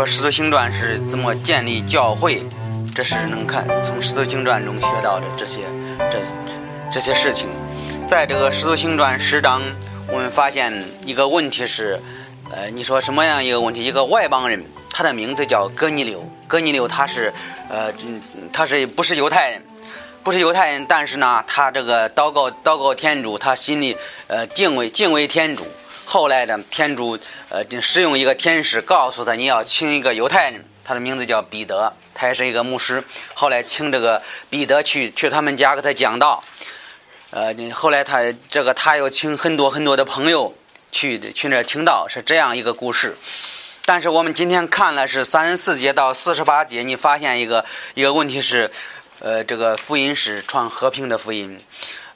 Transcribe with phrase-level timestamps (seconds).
[0.00, 2.42] 说《使徒行传》是怎么建立教会，
[2.94, 5.60] 这是能看从《使徒行传》中学到的这些
[6.10, 6.18] 这
[6.90, 7.50] 这些事情。
[8.08, 9.60] 在这个《使徒行传》十章，
[10.10, 10.72] 我们发现
[11.04, 12.00] 一个问题是，
[12.50, 13.84] 呃，你说什么样一个问题？
[13.84, 17.30] 一个外邦人，他的名字叫哥尼流，哥尼流他是，
[17.68, 17.92] 呃，
[18.50, 19.62] 他是不是犹太人？
[20.24, 23.94] 不是犹太人，但是呢，他这个祷告祷告天主，他心里
[24.28, 25.66] 呃敬畏敬畏天主。
[26.12, 27.16] 后来呢，天主
[27.50, 33.04] 呃使用一个天使告诉他，你要请一个犹太人，他的名字叫彼得，他也是一个牧师。
[33.32, 36.42] 后来请这个彼得去去他们家给他讲道。
[37.30, 38.18] 呃，后来他
[38.50, 40.52] 这个他又请很多很多的朋友
[40.90, 43.16] 去去那儿听道，是这样一个故事。
[43.84, 47.64] 但是我们今天看了是三十四节到四十八节，你发现一个
[47.94, 48.68] 一个问题是。
[49.22, 51.60] 呃，这个福音是传和平的福音。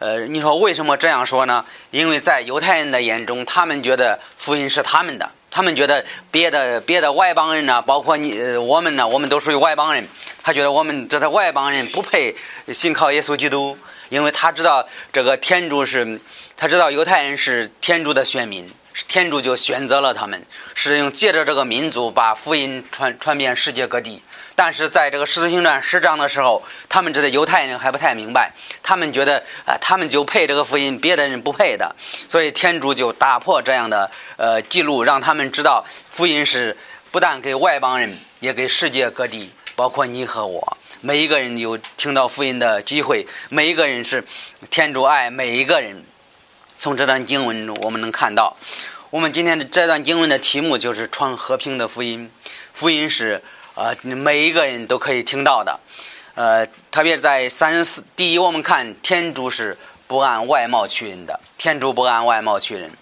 [0.04, 1.64] 呃，你说为什么这样说呢？
[1.90, 10.06] 因为在犹太人的眼中，他们觉得福音是他们的，他们觉得别的别的外邦人呢，包括你我们呢，我们都属于外邦人。
[10.42, 12.36] 他觉得我们这些外邦人不配
[12.70, 13.78] 信靠耶稣基督，
[14.10, 16.20] 因为他知道这个天主是，
[16.54, 18.70] 他知道犹太人是天主的选民，
[19.08, 24.22] 天主就选择了他们，是用借着这个民族把福音传传遍世界各地。
[24.54, 28.52] 但是在这个《使徒行传》十章的时候，他们这些犹太人还不太明白，
[28.84, 31.92] 他们觉得啊，他们就配这个福音，别的人不配的。
[32.28, 36.76] 所以天主就打破这样的呃记录，让他们知道福音是
[37.10, 43.26] 不但给外邦人，也给世界各地，包括你和我，每一个人有听到福音的机会。
[43.48, 44.24] 每一个人是
[44.70, 46.04] 天主爱每一个人。
[46.76, 48.56] 从这段经文中，我们能看到，
[49.10, 52.30] 我们今天的这段经文的题目就是传和平的福音。
[52.72, 53.42] 福音是。
[53.76, 55.80] 呃，每一个人都可以听到的，
[56.36, 62.92] 呃，特别是在三十四，第一，我们看天主是不按外貌取人的，天主不按外貌取人。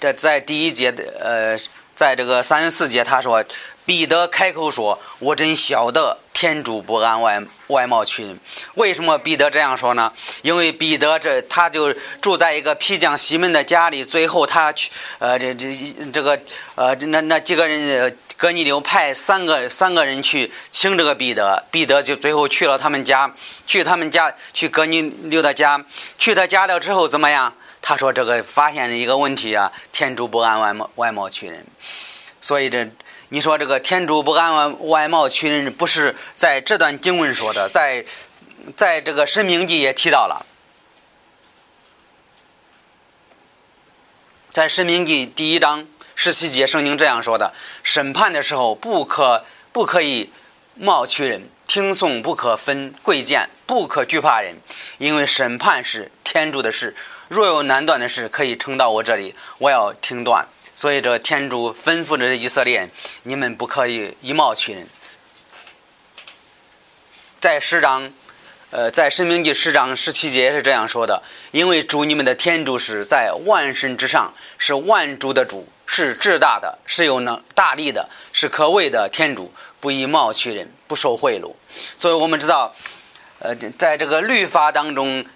[0.00, 1.58] 这在第一节的，呃，
[1.94, 3.44] 在这个三十四节，他说。
[3.86, 8.38] 彼得开口说：“我真晓得天主不按外外貌取人。
[8.74, 10.12] 为什么彼得这样说呢？
[10.42, 14.04] 因为彼得这他就住在一个皮匠西门的家里。
[14.04, 15.76] 最后他去，呃，这这
[16.12, 16.40] 这个，
[16.76, 21.64] 呃，那那几个人，哥尼流派三个三个人去请这个彼得。
[21.72, 23.34] 彼得就最后去了他们家，
[23.66, 25.84] 去他们家，去哥尼流的家。
[26.16, 27.52] 去他家了之后怎么样？
[27.82, 31.66] 他说这个发现了一个问题啊，天主不按外貌外貌取人。
[32.40, 32.88] 所以这。”
[33.32, 38.04] 你说这个天主不按外貌取人，不是在这段经文说的，在
[38.76, 40.44] 在这个申命记也提到了，
[44.50, 45.86] 在申命记第一章
[46.16, 47.54] 十七节，圣经这样说的：
[47.84, 50.32] 审判的时候不可不可以
[50.74, 54.56] 貌取人，听讼不可分贵贱，不可惧怕人，
[54.98, 56.96] 因为审判是天主的事。
[57.28, 60.48] 若有难断的事，可以呈到我这里，我要听断。
[60.80, 62.88] 所以，这天主吩咐着以色列，
[63.24, 64.86] 你们不可以以貌取人。
[67.38, 68.10] 在十章，
[68.70, 81.52] 呃，在申命记十章十七节是这样说的：因为主你们的天主是在万神之上，是万主的主，是至大的，是有能大力的，是可畏的天主，不以貌取人，不受贿赂。
[81.98, 82.74] 所以我们知道，
[83.40, 85.26] 呃，在这个律法当中，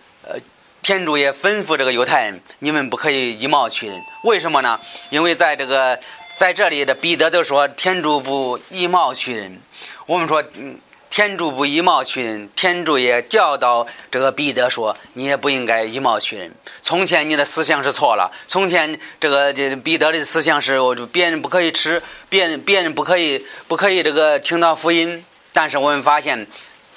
[0.84, 3.99] 天主也吩咐这个犹太人，你们不可以以貌取人。
[4.25, 4.78] 为什么呢？
[5.09, 5.99] 因为在这个
[6.37, 9.59] 在这里的彼得都说天主不以貌取人。
[10.05, 10.77] 我们说，嗯，
[11.09, 16.53] 天主不以貌取人，天主也教导这个彼得说，你也不应该以貌取人。
[16.83, 20.78] 从前你的思想是错了，从前这个这彼得的思想是，
[21.11, 25.25] 别人不可以吃，别人别人不可以不可以这个听到福音。
[25.51, 26.47] 但是我们发现，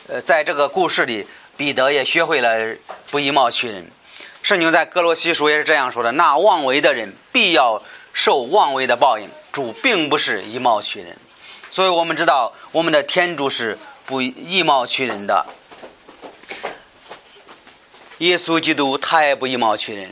[0.09, 1.25] 呃，在这个故事里。
[1.57, 2.75] 彼得也学会了
[3.11, 3.91] 不以貌取人。
[4.41, 11.17] 圣经在哥罗西书也是这样说的：“那妄为的人必要受妄为的报应。”主并不是以貌取人，
[11.67, 13.75] 所以我们知道我们的天主是
[14.05, 15.47] 不以貌取人的。
[18.19, 20.11] 耶稣基督他也不以貌取人。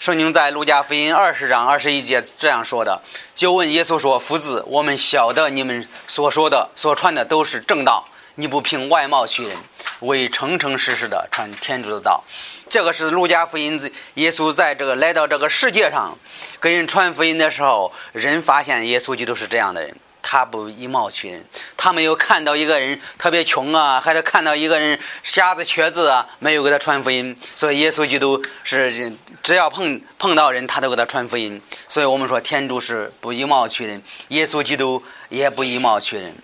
[0.00, 3.02] 圣经在路加福音二十章二十一节这样说的
[3.36, 9.56] ：“就问耶稣说：‘夫子，我们晓得你们所说的、所传的都是正道，你不凭外貌取人。’”
[10.02, 12.24] 为诚诚实实的传天主的道，
[12.68, 13.80] 这个是路加福音。
[14.14, 16.18] 耶稣在这个来到这个世界上，
[16.58, 21.44] 跟人传福音的时候，人发现耶稣基督是这样的人，他不以貌取人。
[21.76, 27.36] 他没有看到一个人特别穷啊，还是看到一个人瞎子瘸子啊，没有给他传福音。
[27.54, 31.62] 所以耶稣基督是只要碰碰到人，他都给他传福音。
[31.86, 36.34] 所以我们说天主是不以貌取人，耶稣基督也不以貌取人。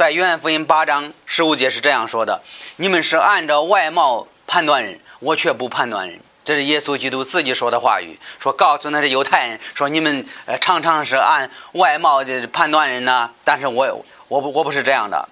[0.00, 2.40] 在约翰福音八章十五节是这样说的
[2.76, 15.28] ：“你们是按照外貌判断人，我却不判断人，这是耶稣基督自己说的话语，说告诉那些犹太人，说你们呃常常是按外貌的判断人呢，但是我我不我不是这样的。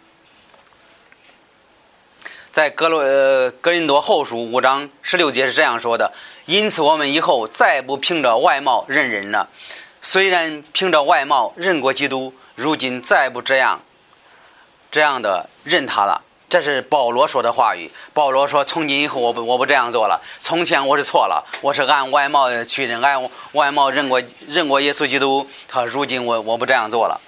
[2.51, 6.13] 在格罗呃格林多后书五章十六节是这样说的：
[6.45, 9.49] 因此我们以后再不凭着外貌认人了，
[10.03, 13.81] 虽然凭着外貌认过基督，如今再不这样
[14.91, 16.23] 这样的认他了。
[16.49, 17.91] 这是保罗说的话语。
[18.15, 20.23] 保罗说：“从今以后，我不我不这样做了。
[20.41, 25.47] 从前我是错了，我是按外貌去认，按外貌认过认过耶稣基督。
[25.69, 27.21] 他如今我我不这样做了。”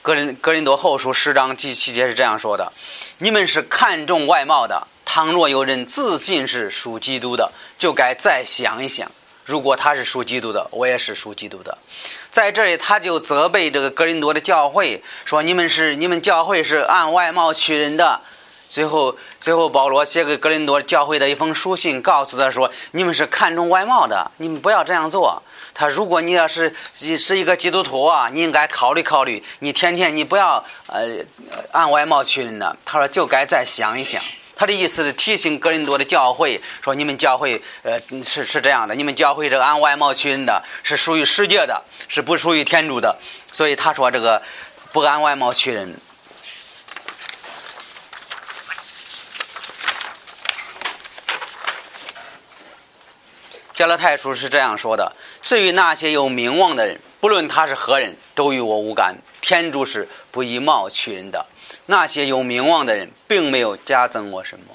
[0.00, 2.72] 格林格林多后书十章第七节是这样说的
[3.18, 9.10] ：“你们是看重外貌的，倘若有人自信是属基督的，就该再想一想。”
[9.44, 11.76] 如果他是属基督的，我也是属基督的。
[12.30, 18.20] 在这里，他就责备这个格林多的教会，说：“你们是你们教会是按外貌取人的。”
[18.70, 25.42] 最后，最后保罗写给格林多教会的一封书信，告诉他说：“你们是看重外貌的，你们不要这样做。
[25.74, 31.06] 他如果你要是是一个基督徒啊，你应该考虑考虑，你天天你不要呃
[31.72, 34.22] 按外貌取人的。”他说：“就该再想一想。”
[34.62, 43.18] 他的意思是提醒格林多的教会说：“你们教会，呃，是是这样的，你们教会这个按外貌取人的，是属于世界的，是不属于天主的。
[43.50, 44.40] 所以他说这个
[44.92, 45.98] 不按外貌取人。”
[53.74, 55.12] 加勒泰书是这样说的
[55.42, 59.16] ：“至于那些有名望的人，不论他是何人，都与我无干。
[59.40, 61.46] 天主是不以貌取人的。”
[61.86, 64.66] 那些有名望的人，并没有加增我什么。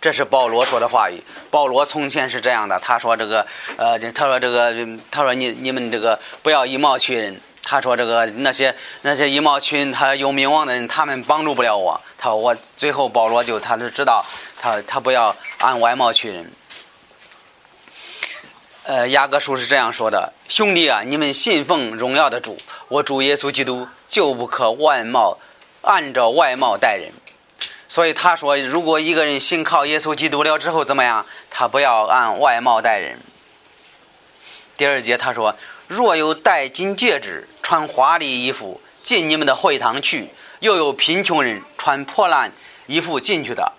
[0.00, 1.22] 这是保罗说的话语。
[1.50, 3.46] 保罗从前是这样的，他说这个，
[3.76, 4.74] 呃，他说这个，
[5.10, 7.40] 他说你你们这个不要以貌取人。
[7.66, 11.98] 他说这个那些那些以貌取人，他有名望的人，他们帮助不了我。
[12.18, 14.22] 他说我最后保罗就他就知道，
[14.60, 16.52] 他他不要按外貌取人。
[18.82, 22.58] 呃，雅各书是这样说的：兄弟啊，你们信奉荣耀的主，
[22.88, 25.38] 我主耶稣基督，就不可外貌。
[25.84, 27.12] 按照外貌待人，
[27.88, 31.24] 所以他说，如果一个人信靠耶稣基督了之后怎么样？
[31.50, 33.18] 他不要按外貌待人。
[34.76, 35.54] 第二节他说，
[35.86, 42.50] 若有戴金戒指、穿华丽衣服进你们的会堂去，又有贫穷人穿破烂
[42.86, 43.72] 衣服进去的。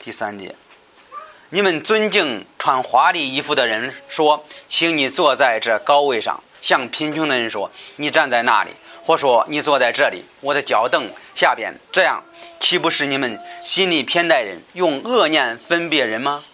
[0.00, 0.54] 第三节，
[1.50, 8.70] 你们尊敬穿华丽衣服的人，说，请你坐在这高位上；向贫穷的人说，你站在那里。
[9.08, 12.22] 或说你坐在这里，我的脚凳下边，这样
[12.60, 16.44] 岂不是你们心里偏待人，用恶念分别人吗？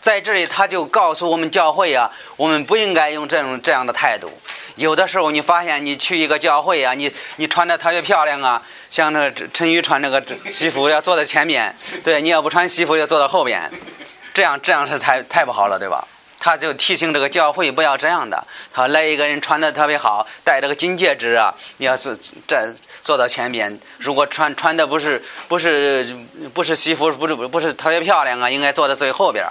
[0.00, 4.32] 在这里，他就告诉我们教会啊，我们不应该用这种这样的态度。
[4.76, 13.70] 有的时候，你发现你去一个教会啊，你你穿的特别漂亮啊，像那个陈宇穿那个西服要坐在前面，对，你要不穿西服要坐到后边，
[14.32, 16.08] 这样这样是太太不好了，对吧？
[16.40, 18.42] 他就提醒这个教会不要这样的。
[18.72, 22.16] 他来一个人穿的特别好，戴这个金戒指啊，你要是
[22.48, 26.16] 站坐到前边，如果穿穿的不是不是
[26.54, 29.44] 不是西服，不是不是特别漂亮啊，应该坐在最后边。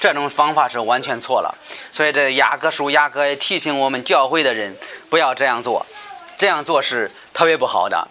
[0.00, 1.52] 这种方法是完全错了。
[1.90, 4.76] 所以这雅各书雅各也提醒我们教会的人
[5.10, 5.84] 不要这样做，
[6.38, 8.06] 这样做是特别不好的。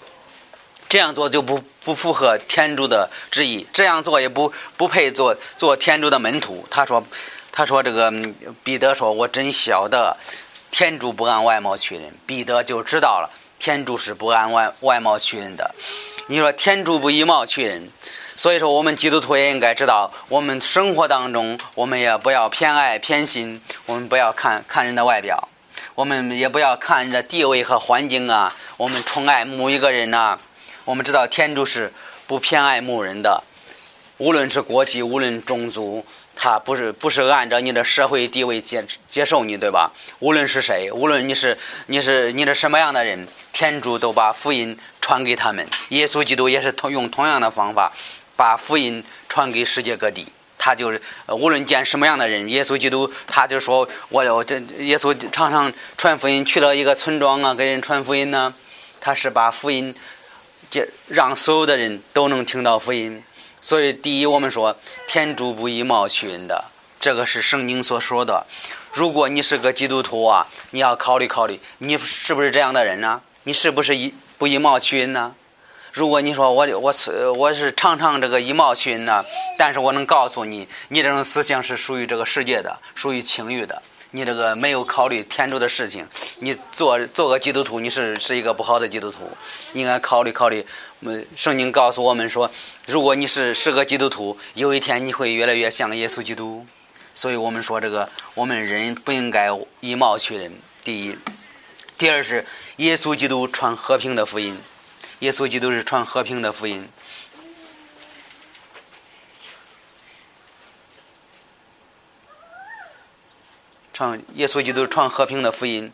[0.88, 6.66] 这样做就不不符合天主的旨意，这样做也不不配做做天主的门徒。
[6.70, 7.02] 他说。
[7.58, 8.12] 他说：“这个
[8.66, 10.18] 彼得说，我真晓得，
[10.72, 12.14] 天主不按外貌取人。
[12.26, 15.74] 彼得就知道了，天主是不按外外貌取人的。
[16.28, 17.90] 你说天主不以貌取人，
[18.36, 25.48] 所以说我们基督徒也应该知道，我们生活当中，我们也不要偏爱偏心，我们不要看看人的外表，
[25.96, 28.54] 我们也不要看人的地位和环境啊。
[28.76, 30.38] 我们宠爱某一个人呐，
[30.84, 31.94] 我们知道天主是
[32.28, 33.42] 不偏爱某人的，
[34.18, 39.92] 无论是国籍，无论种族。”他不是不是按照你的社会地位接接受你，对吧？
[40.20, 45.68] 无论是谁，无论你是你是你是什么样的人，天主都把福音传给他们。
[45.90, 47.92] 耶稣基督也是同用同样的方法，
[48.36, 50.28] 把福音传给世界各地。
[50.58, 58.54] 他就是无论见什么样的人，耶稣基督他就说：“我我这耶稣常常传福音，去了一个村庄啊，给人传福音呢。
[59.00, 59.94] 他是把福音，
[60.72, 63.24] 这让所有的人都能听到福音。”
[63.66, 66.66] 所以，第一，我们说天主不以貌取人的，
[67.00, 68.46] 这个是圣经所说的。
[68.94, 73.20] 如果你是个基督徒啊，你要考虑考虑，你是不是这样的人呢？
[73.42, 75.34] 你是不是以不以貌取人呢？
[75.92, 79.26] 如果你说我我是我是常常这个以貌取人呢，
[79.58, 83.82] 但是我能告诉你，你这种思想是属于这个世界的，属于情欲的。
[84.12, 86.08] 你这个没有考虑天主的事情，
[86.40, 89.30] 你做做个基督徒，你是是一个不好的基督徒，
[89.74, 90.66] 应该考虑考虑。
[91.02, 92.50] 我们，圣经告诉我们说，
[92.88, 96.66] 如果你是是个基督徒，有一天你会越来越像耶稣基督。
[97.14, 99.50] 所以我们说这个，我们人不应该
[99.80, 100.52] 以貌取人。
[100.84, 101.16] 第一，
[101.98, 102.46] 第二是
[102.78, 104.58] 耶稣基督传和平的福音，
[105.20, 106.88] 耶稣基督是传和平的福音。
[113.96, 115.90] 传耶稣基督传和平的福音，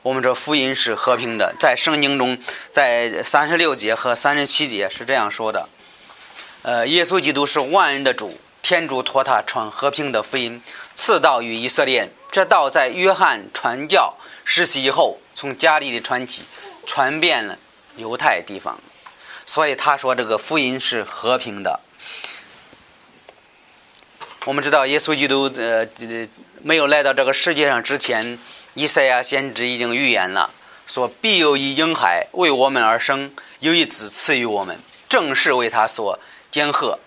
[0.00, 2.38] 我们说福音是和平的，在圣经中，
[2.70, 5.68] 在三十六节和三十七节是这样说的。
[6.62, 10.62] 呃，耶稣基督是万人的主，天主托他传和平的福音，
[10.94, 12.08] 赐道于以色列。
[12.30, 14.14] 这道在约翰传教
[14.46, 16.44] 实习以后，从加利利传起，
[16.86, 17.58] 传遍了
[17.96, 18.80] 犹太地方。
[19.44, 21.80] 所以他说这个福音是和平的。
[24.46, 25.86] 我们知道耶稣基督呃。
[26.64, 28.38] 没有来到这个世界上之前，
[28.74, 30.50] 以赛亚先知已经预言了，
[30.86, 34.78] 说必有一婴孩为我们而生，有一子赐予我们，
[35.08, 36.16] 正是为他所
[36.52, 37.00] 拣贺。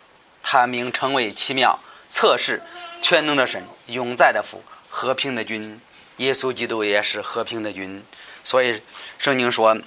[0.43, 2.61] 他名称为奇妙、测试、
[3.01, 5.79] 全能的神、永在的父、和平的君。
[6.17, 8.03] 耶稣基督也是和平的君，
[8.43, 8.81] 所以
[9.17, 9.77] 圣经说，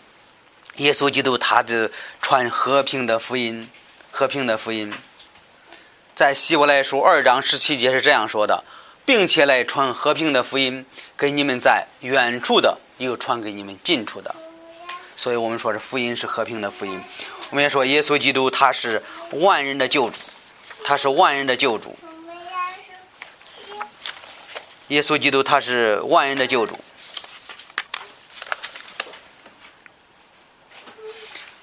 [0.77, 1.91] 耶稣基督他就
[2.23, 3.71] 传和平的福音，
[4.11, 4.93] 和平的福音。
[6.15, 8.65] 在希伯来书二章十七节是这样说的。
[9.09, 10.85] 并且来传和平的福音
[11.17, 14.35] 给你们在远处的，又传给你们近处的。
[15.17, 17.03] 所以我们说是福音是和平的福音。
[17.49, 20.19] 我们也说耶稣基督他是万人的救主，
[20.85, 21.97] 他是万人的救主。
[24.89, 26.79] 耶稣基督他是万人的救主，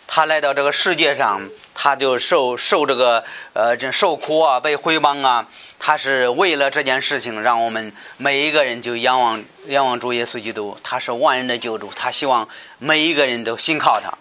[0.08, 1.48] 他来到这个世界上。
[1.76, 5.46] 他就受受这个呃这受苦啊，被毁谤啊，
[5.78, 12.48] 他是为了这件事情，让我们每一个人就仰望仰望主耶稣基督，他是万人的救主，他希望
[12.80, 14.12] 每一个人都信靠他。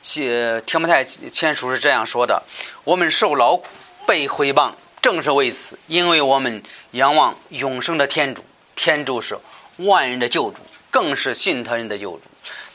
[0.00, 2.44] 写提摩太前书是这样说的：
[2.84, 3.66] 我们受劳苦，
[4.06, 6.62] 被毁谤，正是为此，因为我们
[6.92, 8.44] 仰望永生的天主，
[8.76, 9.36] 天主是
[9.78, 10.58] 万人的救主，
[10.92, 12.22] 更是信他人的救主。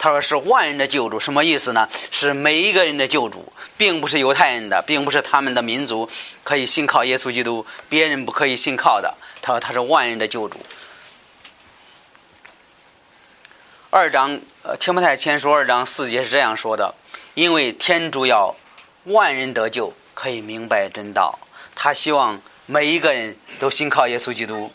[0.02, 1.88] 他说是万人的救主，什么意思呢？
[2.10, 6.10] 是每一个人的救主，并不是犹太人的，并不是他们的民族
[6.44, 9.14] 可以信靠耶稣基督，别人不可以信靠的。
[9.44, 10.58] 他说他是万人的救主。
[13.92, 16.96] 二章，呃，提摩太前书二章四节是这样说的：
[17.36, 18.56] 因为天主要
[19.04, 21.38] 万人得救，可以明白真道，
[21.76, 24.72] 他希望每一个人都信靠耶稣基督。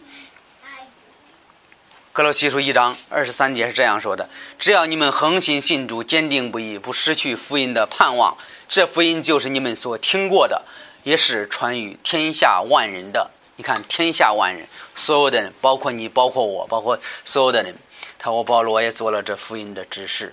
[2.16, 4.26] 格罗西书一章二十三节是这样说的
[4.58, 8.38] ：“只要你们恒心信主，坚定不移，不失去福音的盼望，
[8.70, 10.62] 这福音就是你们所听过的，
[11.02, 13.30] 也是传于天下万人的。
[13.56, 17.76] 你看，天下万人，所有的人，包括你，包括我，包括所有的人，
[18.18, 20.32] 他我保罗也做了这福音的指示。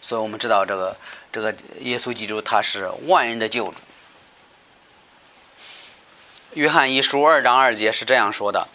[0.00, 0.96] 所以我们知道，这个
[1.32, 3.74] 这个耶稣基督他是万人的救主。
[6.54, 8.66] 约翰一书二章二节是这样说的。”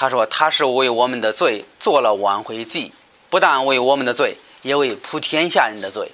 [0.00, 2.90] 他说：“他是为我们的罪做了挽回祭，
[3.28, 6.10] 不但为我们的罪，也为普天下人的罪。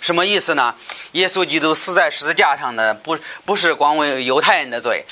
[0.00, 0.74] 什么意思呢？
[1.12, 5.04] 耶稣基督死在十字架上的，不不是光为犹太人的罪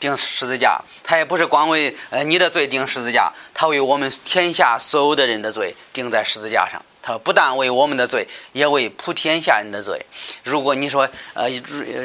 [0.00, 10.04] 钉十字架，他也不是光为呃你的罪钉十字架，他为我们天下所有的人的罪钉在十字架上。”他不但为我们的罪，也为普天下人的罪。
[10.42, 11.48] 如果你说，呃，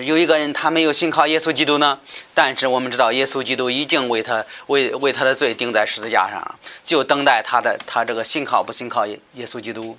[0.04, 2.00] 有一个人他没有信靠耶稣基督呢？
[2.34, 9.98] 但是我们知道，耶稣基督已经为他为为他的罪钉在十字架上了，就等待他的他这个信靠不信靠耶耶稣基督。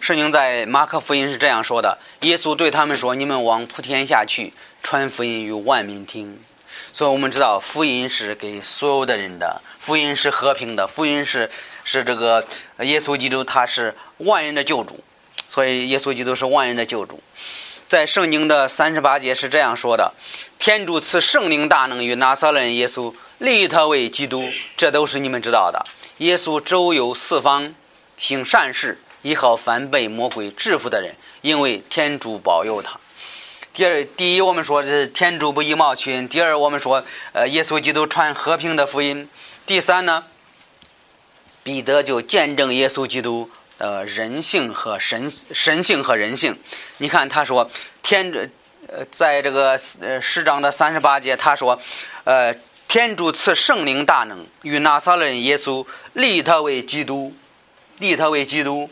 [0.00, 6.40] 圣经在马可福音是这样说的：耶稣对他们说：“你们往普天下去，传福音于万民听。”
[6.92, 11.48] 所以我们知道，福音是给所有的人的，福音是和平的，福音是
[11.92, 12.46] 是这个
[12.82, 15.02] 耶稣基督，他是万人的救主。
[15.48, 17.20] 所以耶稣基督是万人的救主。
[17.88, 20.14] 在圣经的三十八节是这样说的
[20.60, 25.84] ：“天主赐圣灵大能与拿撒勒耶稣，立他为基督。”这都是你们知道的。
[26.18, 27.74] 耶稣周游四方，
[28.16, 33.00] 行善事，依靠反被魔鬼制服的人，因为天主保佑他。
[33.72, 39.26] 第二，第一，我们说这是天主不以貌取人；第二，我们说，呃，耶稣基督传和平的福音；
[39.66, 40.26] 第三呢，
[41.62, 46.56] 彼得就见证耶稣基督的人性和神神性和人性。
[46.98, 47.70] 你看，他说
[48.02, 48.38] 天主，
[48.88, 51.80] 呃，在这个呃十章的三十八节，他说，
[52.24, 52.54] 呃，
[52.88, 57.34] 天主赐圣灵大能与拿撒勒人耶稣立他为基督，
[57.98, 58.90] 立他为基督。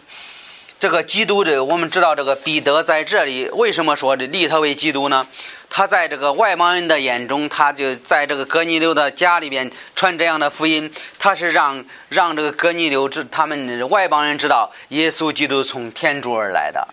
[0.80, 5.26] 这个基督的，我们知道这个彼得在这里为什么说的立他为基督呢？
[5.68, 16.86] 他在这个外邦人的眼中，他就在这个哥尼流的家里边传这样的福音，他是让让这个哥尼流知他们外邦人知道耶稣基督从天主而来的。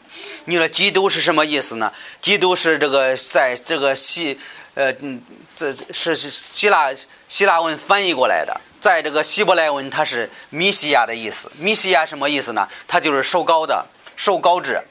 [0.45, 1.93] 你说基督是什么意思呢？
[2.21, 4.39] 基督是这个在这个希
[4.73, 5.21] 呃嗯，
[5.55, 6.89] 这是希腊
[7.29, 8.59] 希腊文翻译过来的。
[8.79, 11.51] 在这个希伯来文，它是米西亚的意思。
[11.57, 12.67] 米西亚什么意思呢？
[12.87, 14.83] 它就是受膏的，受膏者。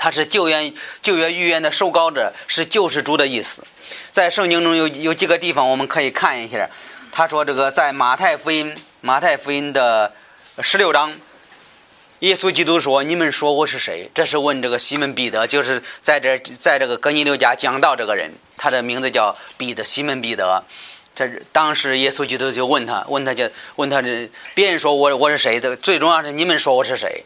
[0.00, 0.72] 它是救援
[1.02, 3.64] 救援预言的受膏者，是救世主的意思。
[4.12, 6.70] 在圣经中有有几个地方我们可以看一下。
[7.10, 10.12] 他说这个在马太福音马太福音的
[10.60, 11.12] 十六章，
[12.20, 20.62] 耶稣基督说：“你们说我是谁？”这是问这个西门彼得，就是在这在这个哥尼流家讲道这个人，他的名字叫彼得，西门彼得。
[21.18, 27.24] 这当时耶稣基督就问他，问他就问他这别人说我我是谁的，最重要是你们说我是谁？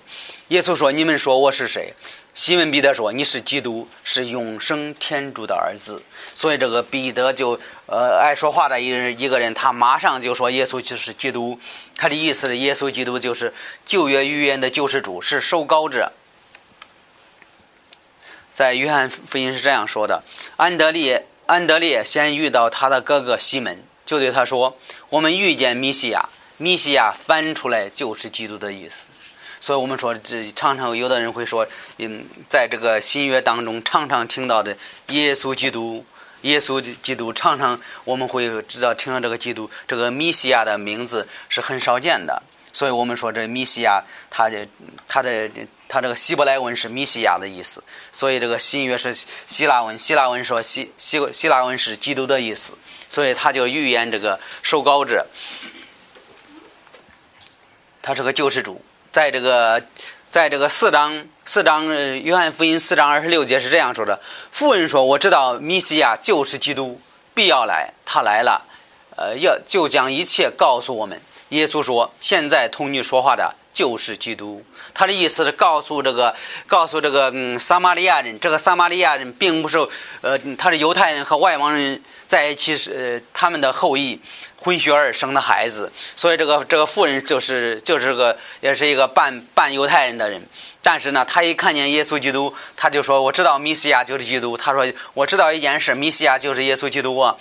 [0.48, 1.92] 耶稣说你们说我是谁？
[2.32, 6.00] 西门彼得说你是基督，是永生天主的儿子。
[6.32, 11.60] 所以这个彼得就呃爱说话的一人一个人，他马上就说耶稣就是基督。
[11.94, 13.52] 他的意思是耶稣基督就是
[13.84, 16.10] 旧约预言的救世主，是受膏者。
[18.50, 20.22] 在约翰福音是这样说的：
[20.56, 21.26] 安德烈。
[21.52, 24.74] 安德烈先遇到他的哥哥西门，就对他说
[25.10, 29.06] ：“我们遇见米西亚，米西亚翻出来就是基督的意思。”
[29.60, 31.68] 所以，我们说这常常有的人会说
[32.00, 34.74] ：“嗯，在这个新约当中，常常听到的
[35.08, 36.06] 耶稣基督，
[36.40, 42.42] 耶稣基督，常常我们会知道听到这个基督，这个米西亚的名字是很少见的。
[42.72, 44.66] 所以我们说这米西亚，他的
[45.06, 45.50] 他的。
[45.88, 49.12] 他这个希伯来文是米西亚的意思，所以这个新约是
[49.46, 49.98] 希腊文。
[49.98, 52.72] 希腊文说希希希腊文是基督的意思，
[53.10, 55.26] 所以他就预言这个受膏者，
[58.00, 58.82] 他是个救世主。
[59.12, 59.82] 在这个
[60.30, 61.86] 在这个四章四章
[62.22, 64.18] 约翰福音四章二十六节是这样说的：
[64.50, 66.98] 妇人说：“我知道米西亚就是基督，
[67.34, 68.64] 必要来，他来了，
[69.18, 71.20] 呃，要就将一切告诉我们。”
[71.52, 76.34] 耶稣说：“现在同你说话的。”就是基督，他的意思是告诉这个，
[76.66, 79.78] 告诉这个嗯撒玛利亚人，这个撒玛利亚人并不是
[80.20, 84.20] 呃，他是犹太人和外邦人在一起是呃他们的后裔
[84.58, 90.46] 混血儿生的孩子，所以这个这个妇人就是就是个也是一个半半犹太人的人，
[90.82, 97.34] 但是呢，他一看见耶稣基督，他就说我知道米西亚就是基督，他说我知道一件事，米西亚就是耶稣基督啊，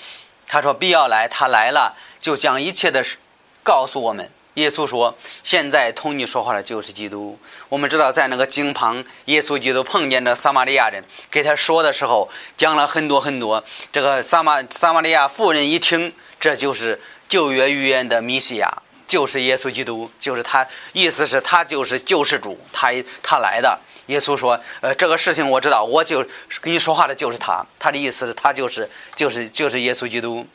[0.48, 3.18] 他说必要来，他来了就将一切的事
[3.64, 4.30] 告诉我们。
[4.56, 13.64] 耶稣说：“现在同你说话的就是基督。”我们知道，在那个井旁，耶稣基督碰见的撒玛利亚人，给他说的时候，讲了很多很多。
[13.94, 18.70] 这个撒玛撒玛利亚妇人一听，这就是旧约预言的米西亚，
[19.08, 20.68] 就是耶稣基督，就是他。
[20.92, 22.92] 意思是，他就是救世主，他
[23.24, 23.80] 他来的。
[24.08, 26.26] 耶稣说：“呃，这个事情我知道，我就
[26.60, 27.66] 跟你说话的就是他。
[27.80, 30.46] 他的意思是，他就是就是就是耶稣基督。”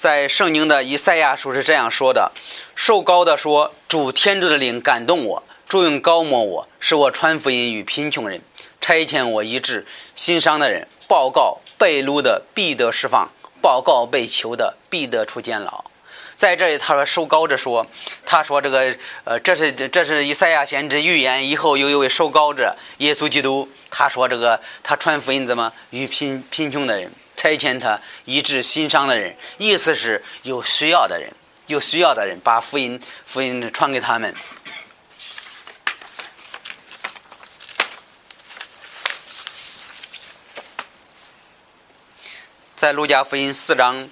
[0.00, 2.32] 在圣经的以赛亚书是这样说的
[2.74, 8.40] ：“受高的说，主天主的灵感动我，主用高抹我，使我传福音与贫穷人，
[8.80, 15.84] 差遣我医治心伤的人，报告被掳的必得释放，报告被囚的必得出监牢。”
[16.34, 17.86] 在这里，他说受高者说，
[18.24, 27.12] 他说这个呃，这是这是以赛亚先知预言以后有一位受高者耶稣基督，他说这个他传福音怎么与贫贫穷的人。
[27.40, 31.32] 差遣他医治心伤的人，意思是有需要的人，
[31.68, 34.34] 有需要的人把福音福音传给他们。
[42.76, 44.10] 在路加福音四章，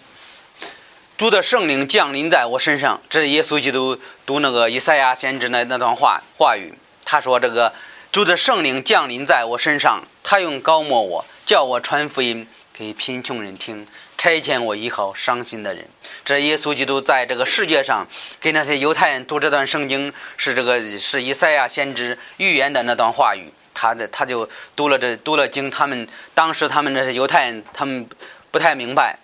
[1.19, 6.73] 主的圣灵降临在我身上，这是耶稣基督读那个以赛亚先知那那段话话语。
[7.05, 7.75] 他说：“这个
[8.11, 13.85] 主的圣灵降临在我身上，他用高抹我，叫我传福音。”给贫穷人听，
[14.17, 15.85] 差遣我依靠伤心的人。
[16.25, 18.07] 这耶稣基督在这个世界上
[18.41, 23.53] 给那些犹太人读这段圣经，是这个是以赛亚先知预言的那段话语。
[23.75, 28.09] 他的他就读了这读了经，他们当时他们这些犹太人他们
[28.53, 29.19] 不太明白。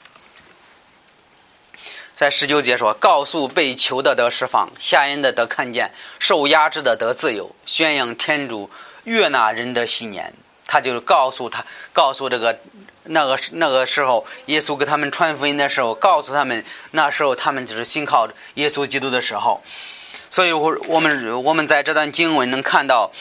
[2.12, 8.68] 在十九节说：“告诉被囚的得释放，瞎眼的得看见，受压制的得自由，宣扬天主
[9.04, 10.34] 悦纳人的信念。”
[10.66, 12.58] 他就告诉他，告诉这个。
[13.04, 19.62] 那个那个时候，耶稣给他们传福音的时候，告诉他们，那时候他们就是信靠耶稣基督的时候。
[20.30, 23.12] 所以，我我们我们在这段经文能看到，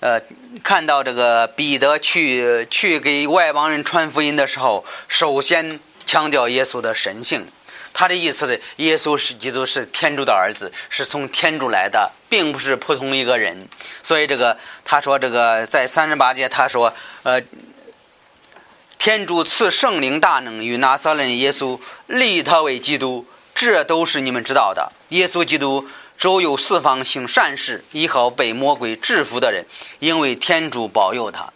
[0.00, 0.20] 呃，
[0.62, 7.46] 看到这个彼得去去给外邦人传福音的时候，首先强调耶稣的神性。
[7.92, 13.68] 他的意思是，耶稣是基督是天主的儿子，是从天主来的，并不是普通一个人。
[14.02, 17.42] 所以这个他说这个在三十八节他说，呃，
[19.00, 24.92] 天主赐圣灵大能与拿撒勒耶稣立他为基督，这都是你们知道的。
[25.08, 29.64] 耶稣基督周游四方行善事，医好被魔鬼制服的人，
[30.00, 31.50] 因为天主保佑他。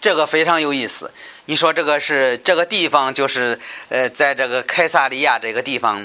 [0.00, 1.08] 这个非常有意思。
[1.44, 6.04] 你说这个是这个地方，就是呃，在这个凯撒利亚这个地方，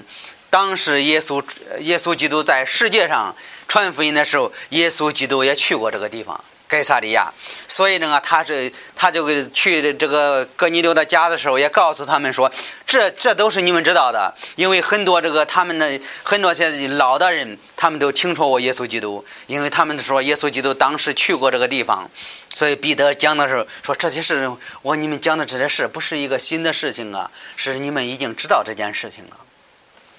[0.51, 1.43] 当时耶稣
[1.79, 3.35] 耶稣基督在世界上
[3.67, 6.39] 传福音的时候，耶稣基督也去过这个地方。
[6.67, 7.31] 盖萨利亚，
[7.67, 12.51] 所以呢，他是他就给去这个哥尼流的家的时候，也告诉他们说，
[12.87, 22.09] 这这都是你们知道的，因为很多这个他们的很多些老的人，他们都听说过耶稣基督，因为他们说耶稣基督当时去过这个地方，
[22.55, 24.49] 所以彼得讲的时候说这些事，
[24.81, 29.37] 我你们讲的这些事不是一个新的事情啊，是你们已经知道这件事情了。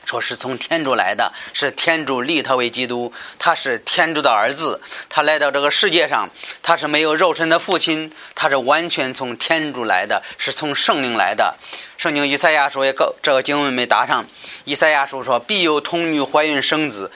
[0.04, 6.28] 说是从天主来的，是天主立他为基督，他是天主的儿子，他来到这个世界上，
[6.62, 11.54] 他是没有肉身的父亲，他是完全从天主来的，是从圣灵来的。
[11.96, 14.24] 圣经以赛亚书也告这个经文没答上，
[14.64, 17.10] 以赛亚书说必有童女怀孕生子，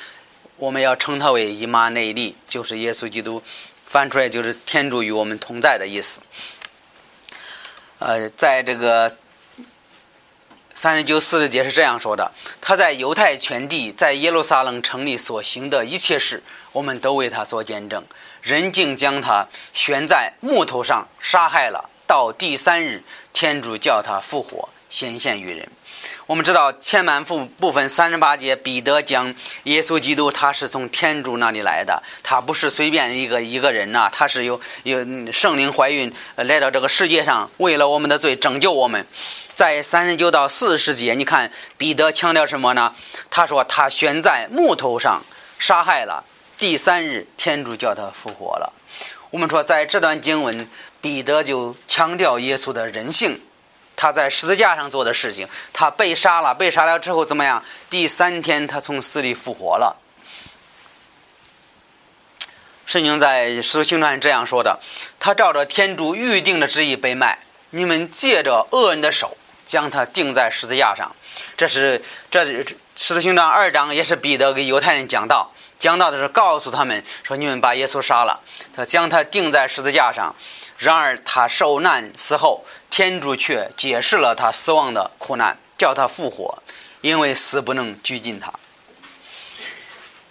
[0.57, 3.43] 我们要称他为姨妈内利，就是耶稣基督，
[3.87, 6.21] 翻出来就是天主与我们同在的意思。
[7.99, 9.11] 呃，在这个。
[10.79, 18.05] 三十九四十节是这样说的：他在犹太全地，在耶路撒冷城里所行的一切事，我们都为他做见证。
[18.43, 21.91] 人竟将他悬在木头上杀害了。
[22.07, 25.69] 到第三日，天主叫他复活，显现于人。
[26.29, 39.05] 我们知道前半部部分三十八节，彼得讲耶稣基督，他是从天主那里来的，他不是随便一个一个人呐，他是有有圣灵怀孕来到这个世界上，为了我们的罪拯救我们。
[39.59, 42.95] 在三十九到四十节，你看彼得强调什么呢？
[43.29, 45.21] 他说他悬在木头上
[45.59, 46.23] 杀害了，
[46.57, 48.73] 第三日天主叫他复活了。
[49.31, 50.69] 我们说在这段经文，
[51.01, 53.41] 彼得就强调耶稣的人性，
[53.97, 57.65] 他在十字架上做的事情，他被杀了，被杀了之后怎么样？
[57.91, 59.97] 第三天他从死里复活了。
[62.87, 64.79] 圣经在《使徒行传》这样说的：
[65.19, 67.41] 他照着天主预定的旨意被卖，
[67.71, 69.37] 你们借着恶人的手。
[69.69, 71.15] 将他钉在十字架上，
[71.55, 72.43] 这是这
[72.97, 78.41] 《使徒行传》二章也是彼得给犹太人讲道，讲道的时候告诉他们说：“你们把耶稣杀了，
[78.75, 80.35] 他将他钉在十字架上。
[80.79, 86.63] 然而他受难死后，天主却解释了他死亡的苦难，叫他复活，
[87.03, 88.51] 因为死不能拘禁他。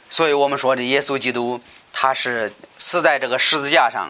[0.10, 1.62] 所以我们说这耶稣基督
[1.93, 4.10] 他是死在这个十字架上。”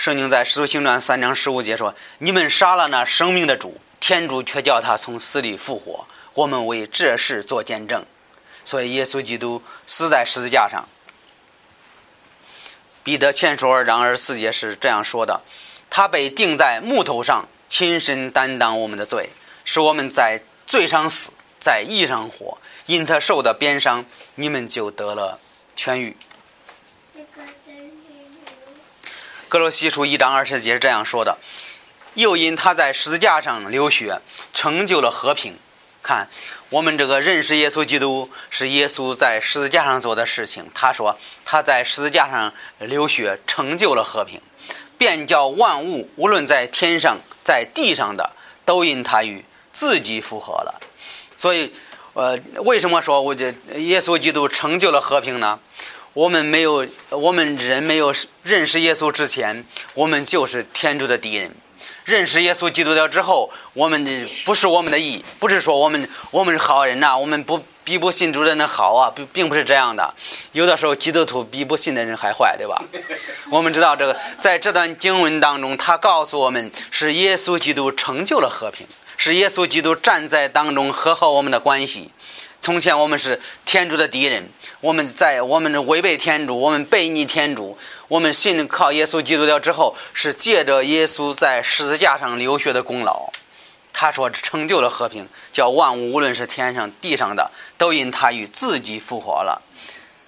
[0.00, 6.06] 圣经在《使徒行传》三章十五节说：“你们杀了那生命的主，天主却叫他从死里复活。
[6.32, 8.02] 我们为这事做见证。”
[8.64, 10.88] 所以，耶稣基督死在十字架上。
[13.04, 15.42] 彼得前书二章二十四节是这样说的
[15.90, 19.28] ：“他被钉在木头上，亲身担当我们的罪，
[19.66, 22.56] 使我们在罪上死，在义上活。
[22.86, 25.38] 因他受的鞭伤，你们就得了
[25.76, 26.16] 痊愈。”
[29.50, 31.36] 格罗西书一章二十节是这样说的
[32.14, 34.20] ：“又因他在十字架上流血，
[34.54, 35.58] 成就了和平。
[36.04, 36.28] 看，
[36.68, 40.70] 我们这个认识耶稣基督是耶稣在十字架上做的事情。
[40.72, 44.40] 他说他在十字架上流血，成就了和平，
[44.96, 48.30] 便叫万物，无论在天上在地上的，
[48.64, 50.80] 都因他与自己复合了。
[51.34, 51.74] 所以，
[52.12, 55.58] 呃，为什么说我这耶稣基督成就了和平呢？”
[56.20, 61.50] 我们没有，我们人没有认识耶稣之前，我们就是天主的敌人。
[62.04, 70.12] 认识耶稣基督了之后，我们的不是我们的义，不是说我们我们是好人呐，我们不比不信主的人好啊，并并不是这样的。
[70.52, 72.84] 有的时候基督徒比不信的人还坏，对吧？
[73.50, 82.10] 我们知道这个，在这段经文当中，他告诉我们是耶稣基督成就了和平，是耶稣基督站在当中和好我们的关系。
[82.60, 84.46] 从前我们是天主的敌人，
[84.80, 87.78] 我们在我们违背天主，我们背逆天主。
[88.08, 93.30] 我们信靠耶稣基督了之后，是借着耶稣在十字架上流血的功劳。
[93.92, 99.62] 他说成就了和平，叫万物无论是天上地上的，都因他与自己复活了。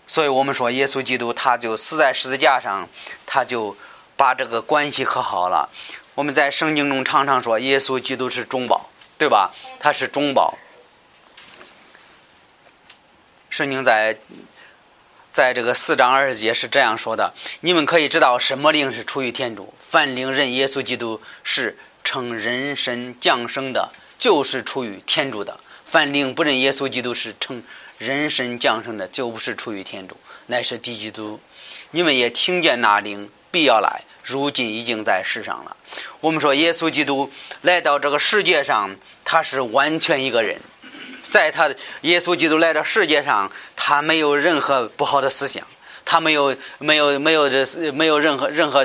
[0.06, 2.88] 所以我们说耶稣基督他就死在十字架上，
[3.26, 3.76] 他就
[4.16, 5.68] 把这个关系和好了。
[6.14, 9.52] 我们在圣经中常常说耶稣基督是中保，对吧？
[9.78, 10.54] 他是中保。
[13.52, 14.16] 圣经在，
[15.30, 25.60] 在这个四章二十节是这样说的：你们可以知道什么灵是出于天主，凡灵认耶稣基督是称人身降生的，就是出于天主的。
[25.84, 27.62] 凡灵不认耶稣基督是成
[27.98, 31.38] 人身降生的，就不是出于天主，乃是敌基督。
[31.90, 35.76] 你们也听见那灵必要来，如今已经在世上了。
[36.20, 40.58] 我们说耶稣基督来到这个世界上，他是完全一个人。
[41.32, 41.70] 在他
[42.02, 45.66] 耶稣基督来到世界上，他没有任何不好的思想，
[46.04, 48.84] 他没有没有没有这没有任何任何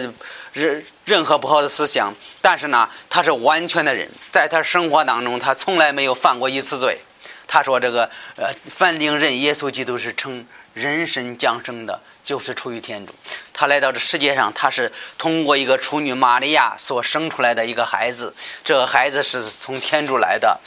[0.54, 2.16] 任任何不好的思想。
[2.42, 6.98] 但是呢，他是完全的人，在他生活当中，他从来没有犯过一次罪。
[7.46, 13.16] 他说：“这个呃，凡灵认耶稣基督是称人身降生的。”就是出于天主，
[13.54, 18.36] 他来到这世界上，他是通过一个处女玛利亚所生出来的一个孩子。
[18.66, 20.60] 这个孩子是从天主来的，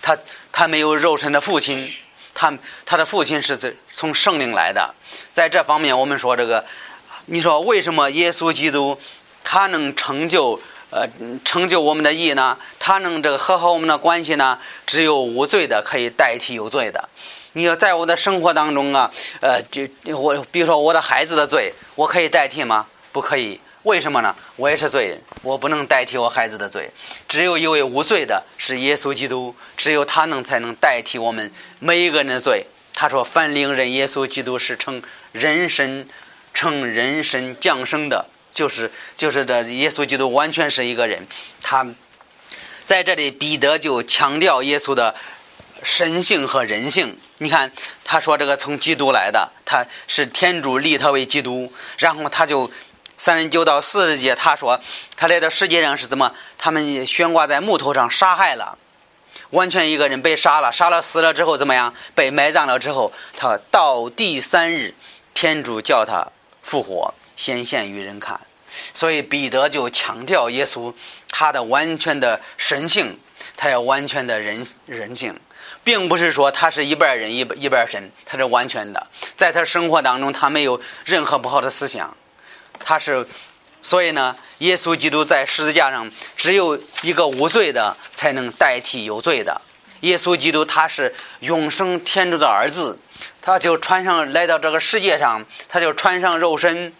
[0.00, 0.16] 他
[0.52, 1.92] 他没有肉身的父亲，
[2.34, 2.52] 他
[2.84, 4.94] 他的父亲是从圣灵来的。
[5.30, 6.64] 在这方面，我们说这个，
[7.26, 8.98] 你说为什么耶稣基督
[9.44, 11.06] 他能成就呃
[11.44, 12.58] 成就我们的义呢？
[12.78, 14.58] 他能这个和好我们的关系呢？
[14.86, 17.08] 只有无罪的可以代替有罪的。
[17.52, 19.82] 你要在我的生活当中啊，呃，就
[20.16, 22.86] 我比如说我的孩子的罪，我可以代替吗？
[23.10, 23.60] 不可以。
[23.84, 24.34] 为什么呢？
[24.56, 26.90] 我也是罪人，我不能代替我孩子的罪。
[27.28, 32.66] 只有一位无罪的，是耶稣基督，只有他能才能代替我们每一个人的罪。
[32.92, 36.08] 他说：“凡灵人耶稣基督是成人身、
[36.52, 41.24] 成人身降生的，就是就是这耶稣基督完全是一个人。”
[41.62, 41.86] 他
[42.84, 45.14] 在这里，彼得就强调耶稣的
[45.84, 47.16] 神性和人性。
[47.38, 47.70] 你看，
[48.04, 52.68] 他说这个从基督来的，他是天主立他为基督，然后他就
[53.18, 54.80] 三十九到四十节，他说
[55.16, 56.32] 他来到世界上是怎么？
[56.56, 58.78] 他们悬挂在木头上杀害了，
[59.50, 61.92] 完全一个人被杀了，杀了死了之后怎么样？
[62.14, 64.94] 被埋葬了之后，他到第三日，
[65.34, 66.28] 天主叫他
[66.62, 68.40] 复活，显现于人看。
[68.94, 70.94] 所以彼得就强调耶稣
[71.30, 73.18] 他的完全的神性，
[73.56, 75.38] 他要完全的人人性。
[75.84, 82.14] 并不是说他是一半人一一半神，他是完全的，在他生活当中他没有任何不好的思想，
[82.78, 83.26] 他是，
[83.82, 89.60] 所以呢，耶稣基督在十字架上只有一个无罪的才能代替有罪的。
[90.00, 92.98] 耶稣基督他是永生天主的儿子，
[93.40, 96.92] 他就穿上来到这个世界上，他就穿上肉身，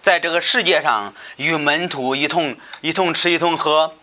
[0.00, 3.94] 在这个世界上与门徒一同一同吃一同喝。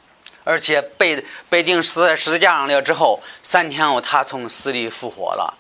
[0.44, 5.54] 而且被被钉死在十字架上了之后，三天后他从死里复活了。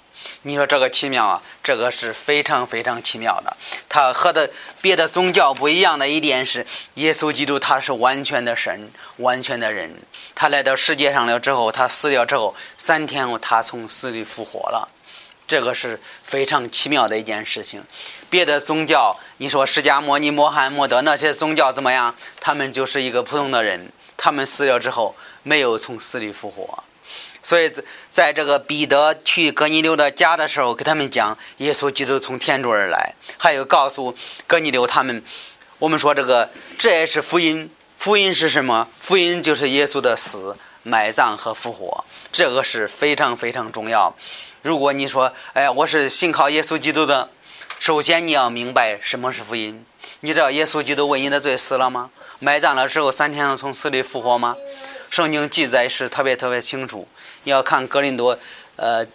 [0.43, 3.55] 你说这个奇妙啊，这个是非常非常奇妙的。
[3.89, 4.49] 他和的
[4.81, 9.93] 别的宗教不一样的一点是，耶稣基督他是完全的神，完全的人。
[10.35, 14.87] 他来到世界上了之后，他死掉之后，三天后他从死里复活了。
[15.47, 17.81] 这个是非常奇妙的一件事情。
[18.29, 22.13] 别的宗教，你说释迦牟尼、摩罕默德那些宗教怎么样？
[22.41, 23.91] 他们就是一个普通的人。
[24.17, 26.83] 他们死了之后，没有从死里复活，
[27.47, 34.13] 所以在在这个彼得去哥尼流的家的时候，给他们讲耶稣基督从天主而来，还有告诉
[34.45, 35.23] 哥尼流他们，
[35.79, 38.85] 我们说这个这也是福音，福音是什么？
[38.99, 44.13] 福音就是耶稣的死、埋葬和复活，这个是非常非常重要。
[44.61, 47.29] 如果你说，哎，我是信靠耶稣基督的，
[47.79, 49.85] 首先你要明白什么是福音。
[50.19, 52.09] 你知道耶稣基督为你的罪死了吗？
[52.39, 54.53] 埋葬了之后三天从死里复活吗？
[55.09, 57.07] 圣经记载是特别特别清楚。
[57.47, 58.37] 你要看格林多，
[58.75, 59.07] 呃，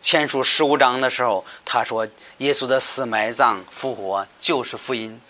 [0.00, 2.04] 前书十五章的时候，他说
[2.38, 5.20] 耶稣的死、埋葬、复活就是福音。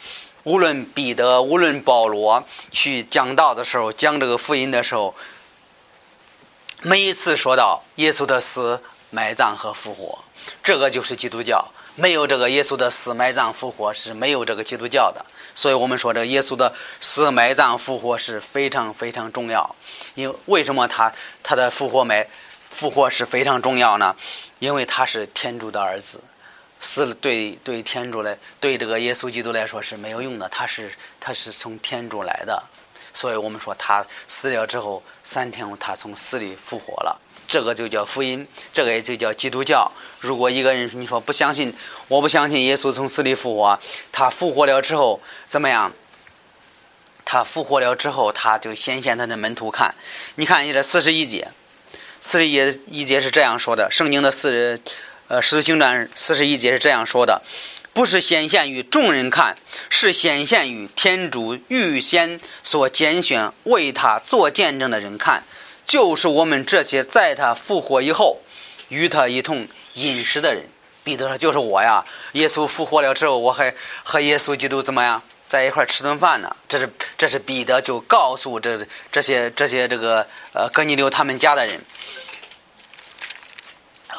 [0.45, 5.15] 无论彼得，无论保罗去讲道的时候，讲这个福音的时候，
[6.81, 8.81] 每一次说到耶稣的死、
[9.11, 10.19] 埋葬和复活，
[10.65, 11.63] 这个就是基督教。
[11.99, 15.25] 没有这个耶稣的死、埋葬、复活是没有这个基督教的。
[15.53, 19.75] 所以我们说，这个耶稣的死、埋葬、复活是非常非常重要。
[20.15, 22.25] 因为为什么他他的复活埋
[22.71, 24.15] 复活是非常重要呢？
[24.61, 26.21] 因为他是天主的儿子，
[26.79, 30.49] 死了对对天主来对这个耶稣基督来说是没有用的。
[30.49, 32.63] 他是他是从天主来的，
[33.13, 37.21] 所以我们说他死了之后三天他从死里复活了。
[37.49, 39.91] 这个就叫福音，这个也就叫基督教。
[40.21, 41.75] 如果一个人你说不相信，
[42.07, 43.81] 我不相信耶稣从死里复活，
[44.13, 45.91] 他复活了之后怎么样？
[47.25, 49.95] 他复活了之后，他就显现他的门徒看。
[50.37, 51.49] 你看，你这四十一节，
[52.21, 54.81] 四十一一节是这样说的：圣经的四
[55.29, 57.43] 呃使徒行传四十一节是这样说的，
[57.93, 59.57] 不是显现于众人看，
[59.91, 65.45] 是显现于天主预先所拣选为他做见证的人看。
[65.89, 68.39] 就是我们这些在他复活以后
[68.91, 70.69] 与他一同饮食的人，
[71.03, 72.05] 彼得说：“就是我呀！
[72.33, 73.75] 耶稣复活了之后，我还
[74.05, 76.55] 和耶稣基督怎么样在一块吃顿饭呢。
[76.69, 81.81] 这是这是彼得就告诉这这些这些这个呃哥尼流他们家的人。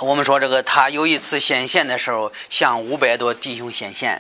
[0.01, 4.19] 我们说这个他有一次显现的时候，向五百多弟兄显现，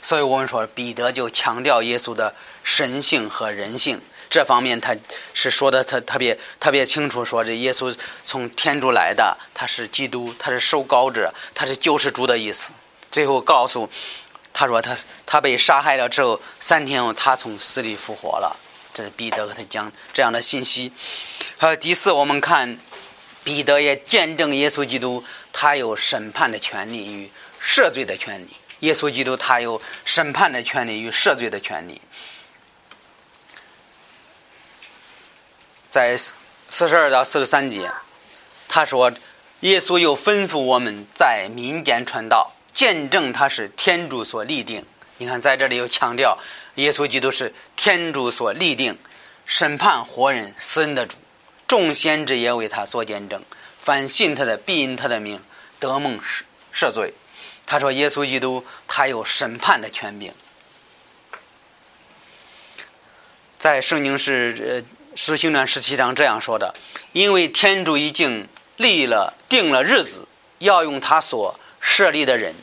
[0.00, 4.96] 所以我们说彼得就强调耶稣的神性和人性这方面，他
[5.34, 12.72] 是说的特特别特别清楚，说这耶稣从天主来的，他是基督，他是受膏者，他是救世主的意思。
[13.10, 13.88] 最后告诉
[14.52, 18.56] 他说他他被杀害了之后，三天后他从死里复活了。
[18.92, 20.92] 这是彼得和他讲这样的信息。
[21.58, 22.78] 还有第四，我们看。
[23.44, 27.30] 彼得也见证耶稣基督，他有审判的权利与
[27.64, 28.48] 赦罪的权利。
[28.80, 32.00] 耶稣基督他有审判的权利与赦罪的权利。
[35.96, 36.34] 在四
[36.68, 37.90] 十二到四十三节，
[38.68, 39.10] 他说
[39.60, 44.84] ：“耶稣又吩咐我们在民间传道，见证他是天主所立定。
[45.16, 46.38] 你看，在这里又强调，
[46.74, 48.98] 耶稣基督是天主所立定
[49.46, 51.16] 审判活人死人的主。”
[51.66, 53.42] 众先知也为他做见证，
[53.80, 55.42] 凡信他的必因他的名
[55.80, 56.42] 得蒙赦
[56.74, 57.14] 赦罪。
[57.64, 60.34] 他说：“耶稣基督他有审判的权柄。”
[63.56, 64.82] 在圣经是呃
[65.18, 66.74] 《使行传》十七章这样说的
[67.12, 72.54] ：“因为天主已经立了定了日子，要用他所设立的人，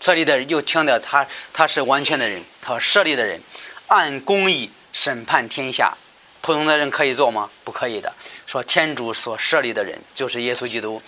[0.00, 3.40] 设立的人又强调他他是完全的人，他设立的人
[3.86, 5.96] 按公义审判天下。”
[6.42, 7.48] 普通的人可以做吗？
[7.64, 8.12] 不可以的。
[8.46, 11.00] 说天主所设立的人就是耶稣基督，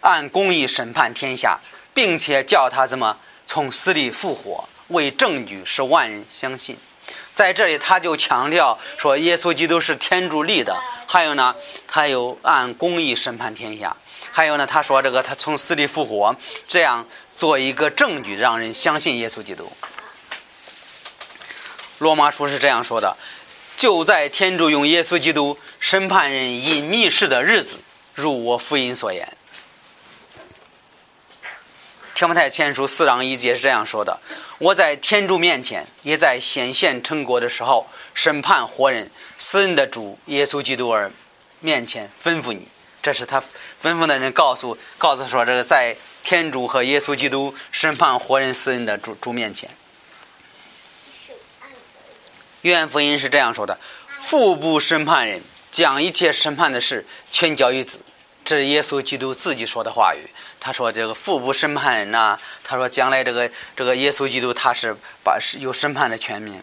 [0.00, 1.60] 按公义审判天下，
[1.92, 6.78] 并且叫他怎么从死里复活，为证据使万人相信。
[7.32, 10.76] 在这里他就强调说，耶稣基督是天主立的。
[11.06, 11.54] 还有呢，
[11.86, 13.96] 他有按公义审判天下。
[14.30, 16.34] 还有呢，他说这个他从死里复活，
[16.66, 19.70] 这样做一个证据，让人相信耶稣基督。
[21.98, 23.16] 罗马书是这样说的。
[23.76, 27.78] 就在天主用耶稣基督审判人隐秘事的日子，
[28.14, 29.26] 如我福音所言，
[32.14, 34.20] 《天不太前书》四章一节是这样说的
[34.60, 41.10] ：“我在天主面前，也在显现成果的时候，审判活人死人的主耶稣基督而
[41.60, 42.68] 面前吩咐你。”
[43.02, 49.68] 这是他吩咐的人告诉告诉说：“这个在天主和耶稣基督审判活人死人的主主面前。”
[52.62, 53.76] 约翰福音是这样说的
[54.22, 58.00] ：“父不审判人，将一切审判的事全交于子。”
[58.44, 60.28] 这是耶稣基督自己说的话语。
[60.64, 66.62] 他说：“这个父不审判人呐。”他说：“将来这个这个耶稣基督他是把有审判的权柄，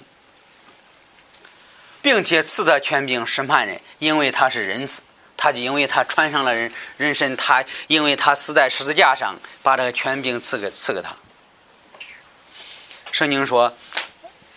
[2.02, 5.02] 并且赐的权柄审判人，因为他是人子，
[5.36, 11.14] 他就因为他穿上了人人身，他因为他死在十字架上，把这个权柄赐给赐给他。”
[13.12, 13.76] 圣经说。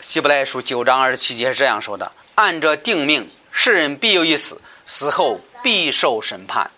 [0.04, 6.68] 希伯来书九章二十七节是这样说的：“按着定命，世人必有一死，死后必受审判。”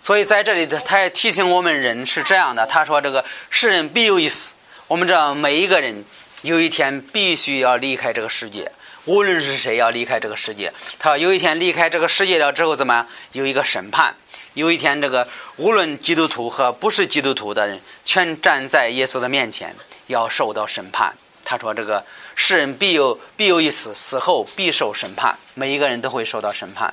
[0.00, 2.66] 所以在这里，他他也提醒我们人是这样的。
[2.66, 4.54] 他说：“这个世人必有一死，
[4.86, 6.04] 我们知道每一个人
[6.42, 8.70] 有一天必须要离开这个世界，
[9.04, 10.72] 无论是谁要离开这个世界。
[10.98, 13.06] 他有一天离开这个世界了之后，怎么样？
[13.32, 14.14] 有一个审判。
[14.54, 19.74] 有一天，这个无论基督徒和不是基督徒的人，全站在耶稣的面前，
[20.06, 22.04] 要受到审判。”他说：“这个。”
[22.38, 26.92] 世人必有必有一死，死后必受审判，每一个人都会受到审判。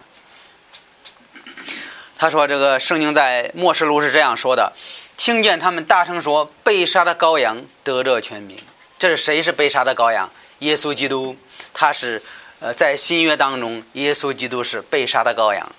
[2.23, 4.71] 他说：“这个圣经在末世录是这样说的，
[5.17, 8.57] 听见他们大声说，被杀的羔羊得着全名。
[8.97, 10.31] 这是谁是被杀的羔羊？
[10.59, 11.35] 耶稣基督，
[11.73, 12.23] 他是
[12.61, 15.69] 呃在新约当中，耶稣基督是被杀的羔羊。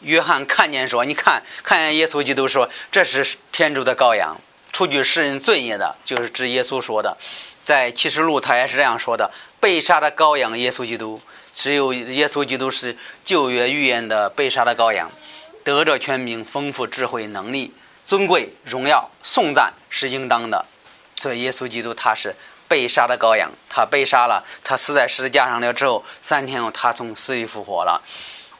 [0.00, 4.38] 约翰看见说，你看看见耶稣基督说，这是天主的羔羊，
[4.74, 7.16] 除去世人罪孽的，就是指耶稣说的。”
[7.64, 11.18] 在启示录，他也是这样说的：“被杀的羔羊耶稣基督，
[11.50, 15.10] 只有耶稣基督是旧约预言的被杀的羔羊，
[15.64, 17.74] 得着全名、丰富智慧、能力、
[18.04, 20.64] 尊贵、荣耀、颂赞是应当的。
[21.16, 22.36] 所以耶稣基督他是
[22.68, 28.00] 被杀的羔羊，他被杀了，他死在十字架上了之后，三天后他从死里复活了。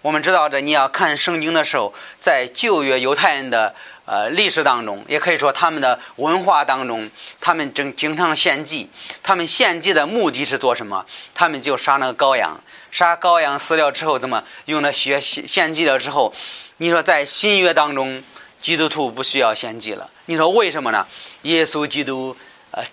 [0.03, 3.75] 我们知道，这你要看圣经的时候，在旧约犹太人的。”
[4.07, 8.91] 呃，历史当中也可以说他们的文化当中，他们正经常献祭。
[9.23, 11.07] 他们献祭的目的是做什么？
[11.35, 12.61] 他们就杀那个羔羊，
[12.95, 16.33] 杀羔羊饲料之后，怎么用那血献献祭了之后？
[16.77, 18.23] 你说在新约当中，
[18.63, 20.09] 基督徒不需要献祭了。
[20.27, 21.05] 你说为什么呢？
[21.43, 22.37] 耶稣基督，
[22.71, 22.85] 呃，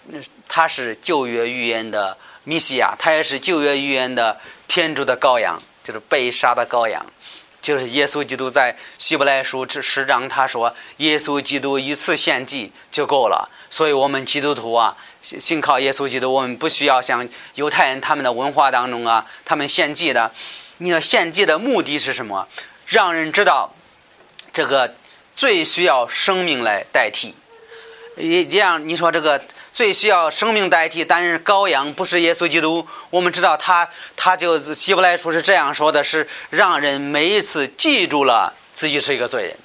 [0.47, 4.35] 他是旧约预言的弥西亚，他也是旧约预言的
[4.67, 7.05] 天主的羔羊，就是被杀的羔羊。
[7.61, 13.49] 就是耶稣基督在希伯来书这十章他说，耶稣基督一次献祭就够了。
[13.69, 20.31] 所以我们基督徒啊，信靠耶稣基督，我们不需要像犹太人他们的文化当中啊，他们献祭的，
[20.79, 22.47] 你要献祭的目的是什么？
[22.87, 23.73] 让人知道
[24.51, 24.95] 这个
[25.35, 27.35] 最需要生命来代替。
[28.17, 29.41] 也这样，你说这个
[29.71, 32.85] 最需要生命代替，但是羔羊不是耶稣基督。
[33.09, 39.57] 我们知道他，他就是希伯来书是这样说的：是让人每一次记住了自己是一个罪人。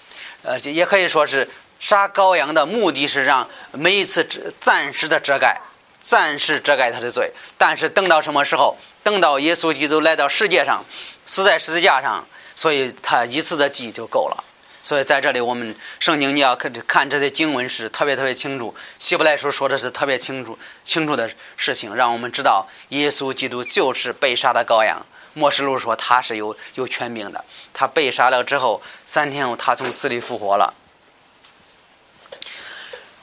[0.42, 1.48] 呃，也可以说是
[1.80, 4.24] 杀羔羊的目的是让每一次
[4.60, 5.60] 暂时的遮盖，
[6.00, 7.32] 暂时遮盖他的罪。
[7.58, 8.76] 但是等到什么时候？
[9.02, 10.84] 等到耶稣基督来到世界上，
[11.26, 12.26] 死在十字架上，
[12.56, 14.42] 所以他一次的记就够了。
[14.86, 18.72] 所以在这里，我们圣经你要看看这些经文是特别特别清楚。
[19.00, 25.04] 希伯来书说的是特别清楚清楚的事情，让我们知道耶稣基督就是被杀的羔羊。
[25.34, 30.72] 末世录说他是有有权柄的，他被杀了之后，三天后他从死里复活了。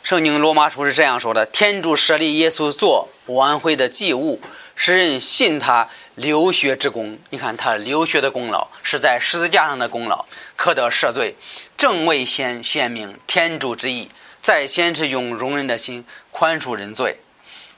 [0.04, 4.42] 圣经罗马书是这样说的：天主设立耶稣做挽回的祭物，
[4.76, 5.88] 使人信他。
[6.16, 11.36] 流血之功，你看他流血的功劳是在十字架上的功劳，可得赦罪，
[11.76, 17.18] 正为先显明天主之意，在先是用容忍的心宽恕人罪，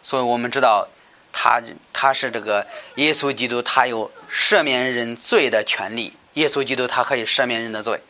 [0.01, 0.89] 所以我们知道
[1.31, 1.61] 他
[1.93, 6.13] 他是这个耶稣基督，他有赦免人罪的权利。
[6.33, 8.01] 耶稣基督他可以赦免人的罪。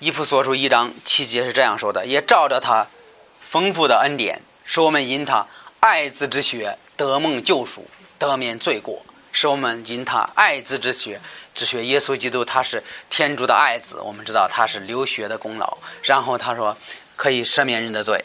[0.00, 2.88] 以弗所书一章七节是这样说的：也照着他
[3.40, 5.46] 丰富的恩典，使我们因他。
[5.84, 7.86] 爱子之血得蒙救赎，
[8.18, 11.20] 得免罪过，是我们因他爱子之血，
[11.54, 15.76] 之血耶稣基督他是天主的爱子，我们知道他是流血的功劳。
[16.02, 16.74] 然后他说
[17.16, 18.24] 可以赦免人的罪，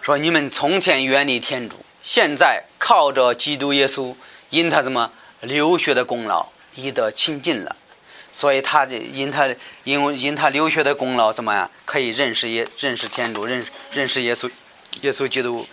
[0.00, 4.14] 说你们从前远离天主，现在靠着基督耶稣
[4.48, 5.12] 因他怎么
[5.42, 7.76] 流血的功劳，已得亲近了。
[8.32, 9.54] 所以他因他
[9.84, 14.50] 因为因他流血的功劳怎么样，可以认识耶认识天主，认认识耶稣。
[15.02, 15.66] 耶稣基督，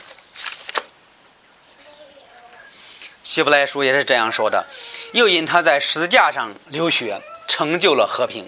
[3.23, 4.65] 希伯来书也是这样说的。
[5.13, 8.45] 又因他在十字架上流血，成就了和平；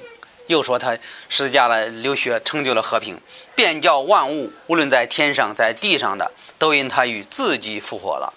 [0.48, 0.98] 又说他
[1.30, 3.20] 十字架的流血成就了和平，
[3.56, 8.34] 便叫万物，无论在天上在地上的，都因他与自己复活了。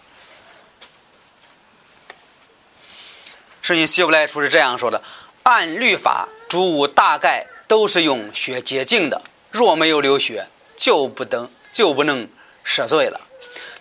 [3.62, 5.02] 圣经希伯来书是这样说的：
[5.42, 11.50] 按律法，主物大概都是用血洁净的，若没有流血，就不等。
[11.76, 12.26] 就不能
[12.64, 13.20] 赦罪了，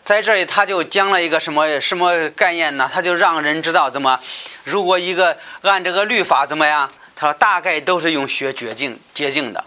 [0.04, 2.92] 在这里他就讲了一个什么什么概念呢？
[2.94, 4.20] 他就让人知道怎么，
[4.66, 6.92] 如果一个按这个律法怎么样？
[7.16, 9.64] 他说大概都是用血洁净洁净的，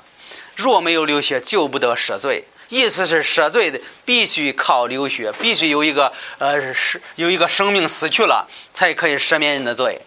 [0.56, 2.44] 若没有流血，就不得赦罪。
[2.68, 9.98] 意思是赦罪的必须靠流血，必须有一个呃是有一个生命死去了，才可以赦免人的罪。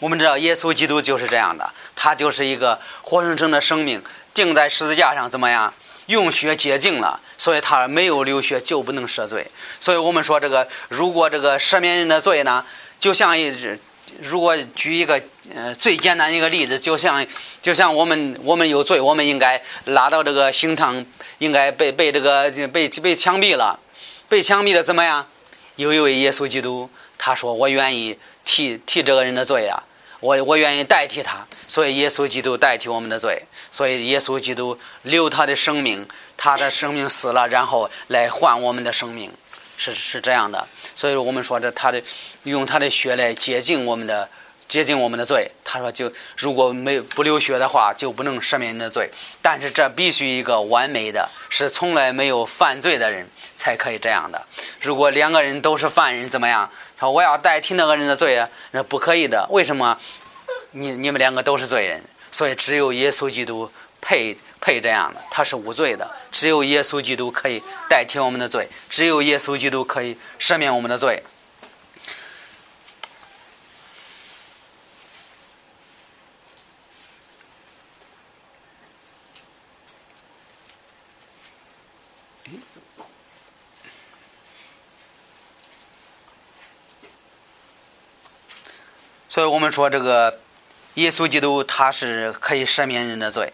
[0.00, 4.02] 我们知道耶稣基督就是这样的，他就是一个活生生的生命，
[4.34, 5.72] 钉在十字架上怎么样？
[6.08, 9.46] 用血洁净了，所以他没有流血就不能赦罪。
[9.78, 12.64] 所以我们说这个，如果这个赦免人的罪呢，
[12.98, 13.54] 就像一，
[14.22, 15.20] 如果举一个
[15.54, 17.24] 呃最简单一个例子，就像
[17.60, 21.04] 就像我们我们有罪，我们应该拉到这个刑场，
[21.38, 23.78] 应该被被这个被被枪毙了，
[24.28, 25.26] 被枪毙了怎么样？
[25.76, 26.88] 有一位耶稣基督，
[27.18, 29.84] 他说我愿意替替这个人的罪啊。
[30.20, 33.40] 我我愿意代替他，所以耶稣基督代替我们的罪，
[33.70, 36.06] 所以耶稣基督留他的生命，
[36.36, 39.32] 他的生命死了，然后来换我们的生命，
[39.76, 40.66] 是是这样的。
[40.94, 42.02] 所以我们说这他的
[42.42, 44.28] 用他的血来洁净我们的
[44.68, 45.48] 洁净我们的罪。
[45.64, 49.08] 他说就如果没不流血的话，就不能赦免你的罪。
[49.40, 54.44] 但是这必须一个完美的，是从来没有犯罪的人才可以这样的。
[54.80, 56.68] 如果两个人都是犯人，怎么样？
[56.98, 59.46] 说我要代替那个人的罪，那不可以的。
[59.50, 59.96] 为什么？
[60.72, 63.70] 你你们两个都是罪人，所以只有耶稣基督
[64.00, 66.08] 配配这样的，他是无罪的。
[66.30, 71.22] 只有耶稣基督可以代替我们的罪，只有耶稣基督可以赦免我们的罪。
[89.38, 90.40] 所以我们说，这个
[90.94, 93.52] 耶稣基督他是可以赦免人的罪。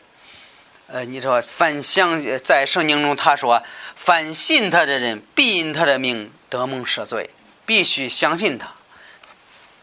[0.86, 3.62] 呃，你说凡相在圣经中他说，
[3.94, 7.28] 凡信他的人必因他的名得蒙赦罪，
[7.66, 8.72] 必须相信他，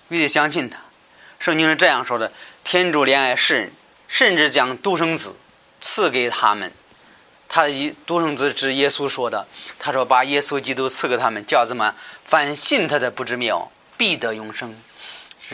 [0.09, 0.79] 必须相信他。
[1.37, 2.31] 圣经是这样说的：
[2.63, 3.71] 天主怜爱世人，
[4.07, 5.35] 甚至将独生子
[5.79, 6.73] 赐给他们。
[7.47, 9.45] 他的独生子是耶稣说的，
[9.77, 11.93] 他说把耶稣基督赐给他们，叫什么？
[12.25, 14.75] 凡信他的不知灭亡，必得永生。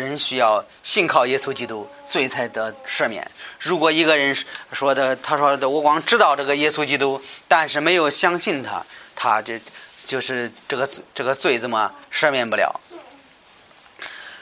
[0.04, 3.30] 人需要信靠耶稣基督，罪才得赦免。
[3.60, 4.36] 如果一个人
[4.72, 8.86] 说的，他说的，我光知道这个耶稣基督，但是没有相信他，
[9.16, 9.60] 他这
[10.06, 12.80] 就是这个这个罪怎么赦免不了？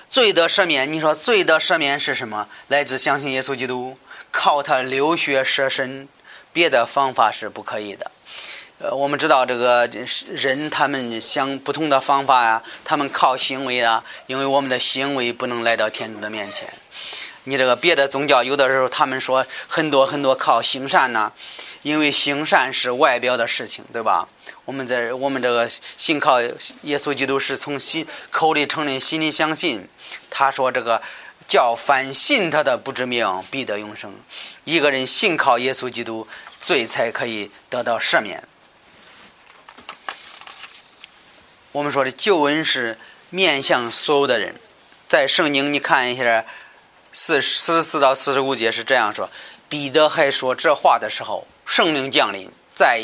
[0.10, 2.48] 罪得赦免，你说罪得赦免是什么？
[2.68, 3.98] 来自相信耶稣基督，
[4.32, 6.08] 靠他流血舍身，
[6.54, 8.12] 别的方法是不可以的。
[8.86, 9.90] 呃，我们知道这个
[10.28, 16.72] 人，他们想不同的方法呀，他们靠行为啊，因为我们的行为不能来到天主的面前。
[17.46, 21.32] 你这个别的宗教有的时候他们说很多很多靠行善呐，
[21.82, 24.28] 因为行善是外表的事情，对吧？
[24.66, 25.68] 我们在我们这个
[25.98, 26.40] 信靠
[26.84, 29.90] 耶稣基督是从心口里承认，心里相信。
[30.30, 31.02] 他说这个
[31.48, 34.14] 叫凡信他的不知命必得永生。
[34.64, 36.28] 一个人信靠耶稣基督，
[36.62, 38.44] 罪才可以得到赦免。
[41.76, 42.98] 我们说的救恩是
[43.32, 44.56] 面向所有的人，
[45.10, 46.46] 在圣经你看一下，
[47.12, 49.30] 四四十四到四十五节是这样说：
[49.68, 53.02] 彼得还说这话的时候，圣灵降临在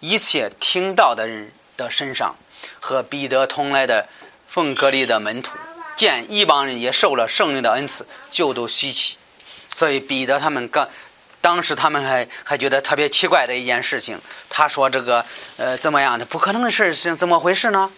[0.00, 2.34] 一切听到的人的身上，
[2.80, 4.08] 和彼得同来的
[4.48, 5.58] 奉格里的门徒。
[5.94, 9.18] 见一帮人也受了圣灵的恩赐，就都稀奇。
[9.74, 10.88] 所以彼得他们刚
[11.42, 14.18] 当时他们还还觉得特别奇怪的一件事情，
[14.48, 15.22] 他说这个
[15.58, 16.18] 呃怎么样？
[16.18, 17.90] 的不可能的事是怎么回事呢？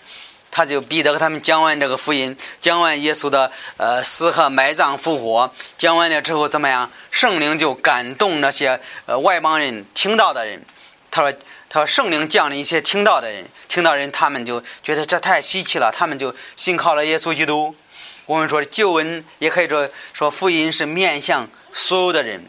[0.56, 6.90] 他就彼得和他们讲完这个福音，讲完耶稣的呃死和埋葬复活，讲完了之后怎么样？
[7.10, 10.64] 圣灵就感动那些呃外邦人听到的人。
[11.10, 11.30] 他说
[11.68, 17.76] ：“他说圣灵降临一些听到的人，听到人他们就觉得这太稀奇了，他们就信靠了耶稣基督。
[18.24, 22.42] 我们说旧恩也可以说说福音是面向所有的人，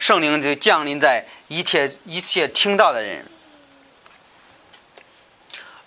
[0.00, 3.24] 圣灵就降临在一切一切听到的人。”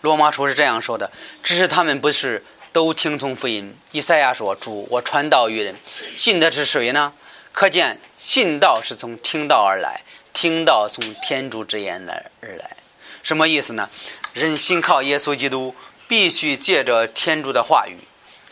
[0.01, 5.75] 罗马书是这样说的：“只是他们不是都听从福音。”以赛亚说：“主，我传道于人，
[6.15, 7.13] 信的是谁呢？”
[7.51, 12.77] 可见信道是从听道而来，听道从天主之言来而来。
[13.23, 13.89] 什么意思呢？
[14.33, 15.73] 人信靠耶稣基督，
[16.07, 17.97] 必须借着天主的话语。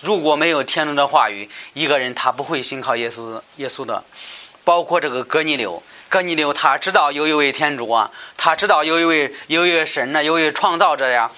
[0.01, 4.03] 如果没有天主的话语，一个人他不会信靠耶稣耶稣的。
[4.63, 5.83] 包括这个哥尼流。
[6.07, 11.29] 哥尼流他知道有一位天主啊，他知道有一位有一位神呢，有一位创造者呀。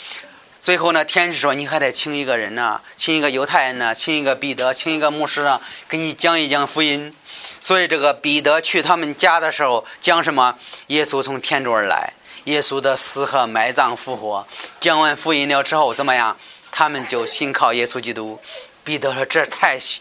[0.59, 7.13] 最后呢，天使说你还得请一个人呢，请一个犹太人呢，请一个彼得，请一个牧师啊，给你讲一讲福音。
[7.61, 10.55] 所以这个彼得去他们家的时候讲什么？
[10.88, 12.13] 耶稣从天主而来，
[12.43, 14.45] 耶稣的死和埋葬复活。
[14.82, 16.36] 讲完福音了之后怎么样？
[16.70, 18.39] 他们就信靠耶稣基督。
[18.88, 20.00] 彼得说：“这太奇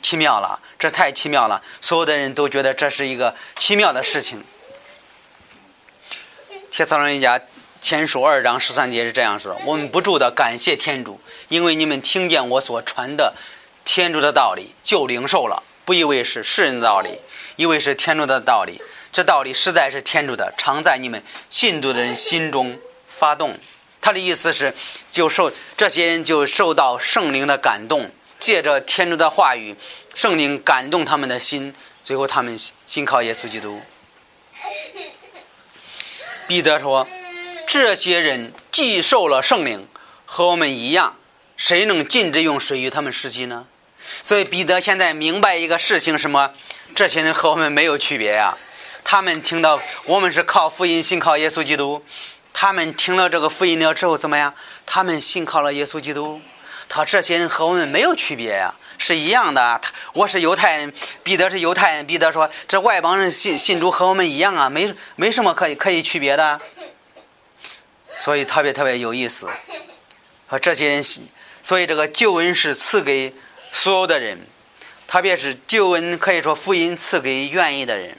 [0.00, 1.62] 奇妙了，这太奇妙了！
[1.82, 4.42] 所有的人都觉得这是一个奇妙的事情。”
[6.72, 7.38] 铁草人家
[7.82, 13.34] 前书二章十三节是这样说：“我们不住的感谢天主，因为你们听见我所传的
[13.84, 17.18] 天主的道理，就领受了，不以为是世人的道理，
[17.56, 18.80] 以为是天主的道理。
[19.12, 23.54] 这道理实在是天主的，常在你们信徒的人心中发动。”
[24.00, 24.74] 他的意思是，
[25.10, 28.10] 就受这些人就受到圣灵的感动。
[28.42, 29.76] 借着天主的话语，
[30.16, 31.72] 圣灵感动他们的心，
[32.02, 33.80] 最后他们信靠耶稣基督。
[36.48, 37.06] 彼得说
[37.68, 39.86] ：“这些人既受了圣灵，
[40.26, 41.14] 和我们一样，
[41.56, 43.64] 谁能禁止用水与他们施洗呢？”
[44.24, 46.50] 所以彼得现在明白一个事情：什么？
[46.96, 48.58] 这些人和我们没有区别呀。
[49.04, 52.04] 他们听到我们是靠福音信靠耶稣基督，
[52.52, 54.52] 他们听了这个福音了之后怎么样？
[54.84, 56.40] 他们信靠了耶稣基督。
[56.94, 59.80] 他这些人和我们没有区别呀，是一样的。
[59.80, 62.06] 他我是犹太人，彼得是犹太人。
[62.06, 66.60] 彼得说：“这外邦人信信主和我们一样啊，没没什么可以可以区别的。”
[68.20, 69.48] 所以特别特别有意思。
[70.46, 71.02] 和这些人，
[71.62, 73.32] 所以这个救恩是赐给
[73.72, 74.38] 所有的人，
[75.06, 78.14] 特别是救恩可以说福音赐给愿意的人。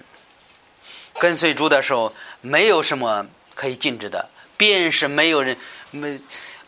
[1.19, 2.11] 跟随主的时候，
[2.41, 5.55] 没有什么可以禁止的，别人是没有人
[5.91, 6.19] 没。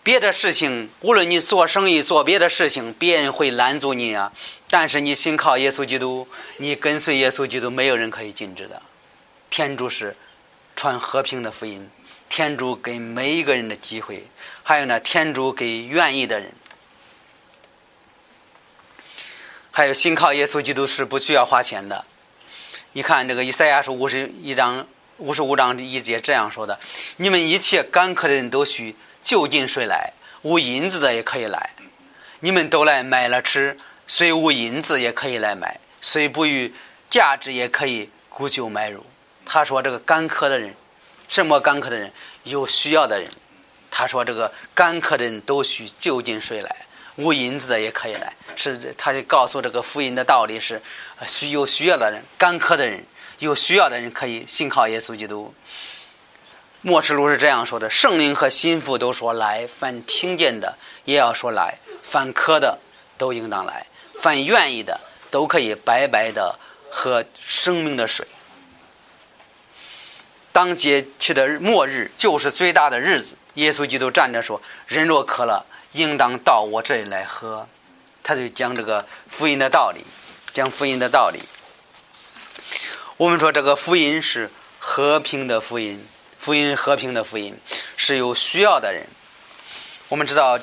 [0.06, 4.32] 别的事情，无论你做生意做别的事情，别人会拦阻你啊。
[4.70, 6.28] 但是你信靠耶稣基督，
[6.58, 8.80] 你跟随耶稣基督，没有人可以禁止的。
[9.50, 10.16] 天主是
[10.76, 11.90] 传和平的福音，
[12.30, 14.28] 天主给每一个人的机会，
[14.62, 16.54] 还有呢，天主给愿意的人。
[19.72, 22.06] 还有信靠耶稣基督是不需要花钱的。
[22.92, 24.86] 你看这个以赛亚书五十一章
[25.18, 26.80] 五十五章一节这样说的
[27.18, 28.96] ：“你们一切干渴的人都需。”
[29.26, 30.14] 就近谁来？
[30.44, 31.72] 无银子的也可以来，
[32.42, 33.76] 你们都来买了吃。
[34.06, 36.72] 虽无银子也可以来买，虽不予
[37.10, 39.04] 价值也可以沽酒买乳。
[39.44, 40.76] 他说：“这个干渴的人，
[41.28, 42.14] 什么干渴的人？
[42.44, 43.28] 有需要的人。
[43.90, 46.76] 他说：这个干渴的人都需就近谁来？
[47.16, 48.32] 无银子的也可以来。
[48.56, 50.80] 是，他就告诉这个福音的道理是：
[51.28, 53.04] 需有需要的人、干渴的人、
[53.40, 55.52] 有需要的人可以信靠耶稣基督。
[56.88, 62.78] 末世录是这样说的：圣灵和心腹都说来，凡听见的也要说来，凡渴的
[63.18, 63.88] 都应当来，
[64.22, 66.60] 凡愿意的都可以白白的
[66.92, 68.28] 喝生命的水。
[70.52, 73.36] 当节去的末日就是最大的日子。
[73.56, 77.68] 耶稣基督站着说：“人若渴了，应当到我这里来喝。”
[78.22, 80.06] 他就讲这个福音的道理，
[80.54, 81.40] 讲福音的道理。
[83.18, 86.08] 我们说这个福音是和平的福音，
[86.46, 87.58] 福音和平的福音
[87.98, 89.08] 是有需要的人。
[90.10, 90.60] 我们知道，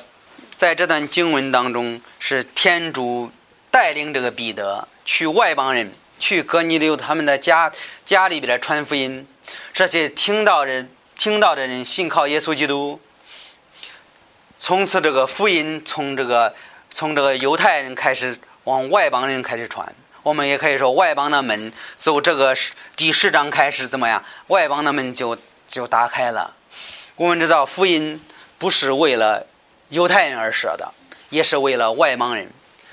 [0.55, 3.29] 在这段经文当中，是天主
[3.69, 7.69] 带领这个彼得去外邦人，去哥尼流他们的家
[8.05, 9.27] 家里边传福音，
[9.73, 10.89] 这些听到人。
[11.15, 12.99] 听到的人信靠耶稣基督，
[14.57, 16.55] 从此这个福音从这个
[16.89, 19.93] 从这个犹太人开始往外邦人开始传。
[20.23, 22.55] 我们也可以说，外邦的门从这个
[22.95, 24.23] 第十章开始怎么样？
[24.47, 25.37] 外邦的门就
[25.73, 26.55] 就打开了。
[27.15, 28.23] 我们知道，福音
[28.59, 29.47] 不是为了
[29.89, 30.93] 犹太人而设的，
[31.29, 32.47] 也是为了外邦人。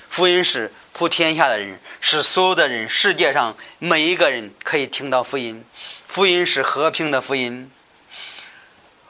[0.09, 5.63] 福音是普天下的人，是所有的人，世界上每一个人可以听到福音。
[6.07, 7.71] 福音是和平的福音。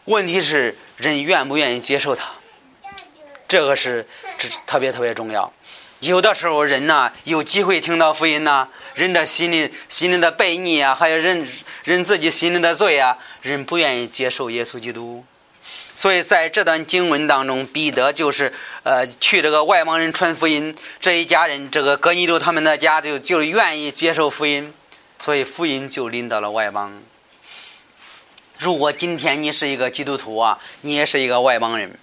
[0.04, 2.26] 问题是人愿不愿意接受它，
[3.48, 4.06] 这个是
[4.38, 5.54] 这特别特别重要。
[6.02, 11.48] 有的时候人呢有机会听到福音呢，人的心里心里的悖逆啊，还有人
[11.84, 15.24] 人自己心里的罪啊，人不愿意接受耶稣基督。
[15.96, 18.52] 所以在这段经文当中，彼得就是
[18.84, 24.74] 呃去这个外邦人传福音，这一家人这个哥尼流他们的家就就愿意接受福音，
[25.20, 27.02] 所以福音就临到了外邦。
[28.58, 31.98] 如果今天你是一个基督徒啊，你也是一个外邦人，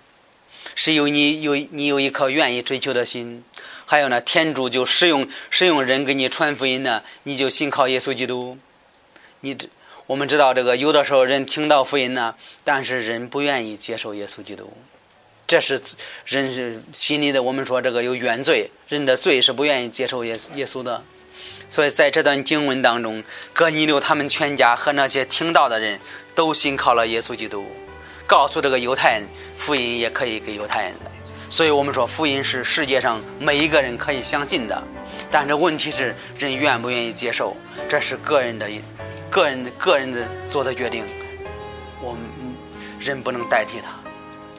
[0.75, 3.43] 是有你有你有一颗愿意追求的心，
[3.87, 8.57] 还有呢，天主就使用使用人给你传福音呢，你就信靠耶稣基督。
[9.41, 9.69] 你这
[10.09, 12.35] 我们知道这个有的时候人听到福音呢，
[12.65, 14.73] 但是人不愿意接受耶稣基督，
[15.47, 15.79] 这是
[16.25, 17.43] 人是心里的。
[17.43, 21.05] 我们说这个有原罪，人的罪是不愿意接受耶耶稣的。
[21.69, 26.01] 所以在这段经文当中，哥尼流他们全家和那些听到的人
[26.35, 27.67] 都信靠了耶稣基督，
[28.27, 29.25] 告诉这个犹太人，
[29.59, 30.95] 福音也可以给犹太人。
[31.51, 34.83] 所以我们说，福音是世界上每一个人可以相信的，
[35.31, 37.55] 但是问题是人愿不愿意接受，
[37.91, 38.71] 这是个人的、
[39.31, 41.05] 个人的、个人的做的决定，
[42.01, 42.21] 我们
[42.99, 43.91] 人不能代替他。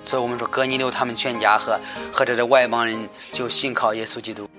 [0.03, 1.79] 所以我们说，哥尼留他们全家和
[2.11, 4.49] 和这个外邦人就信靠耶稣基督。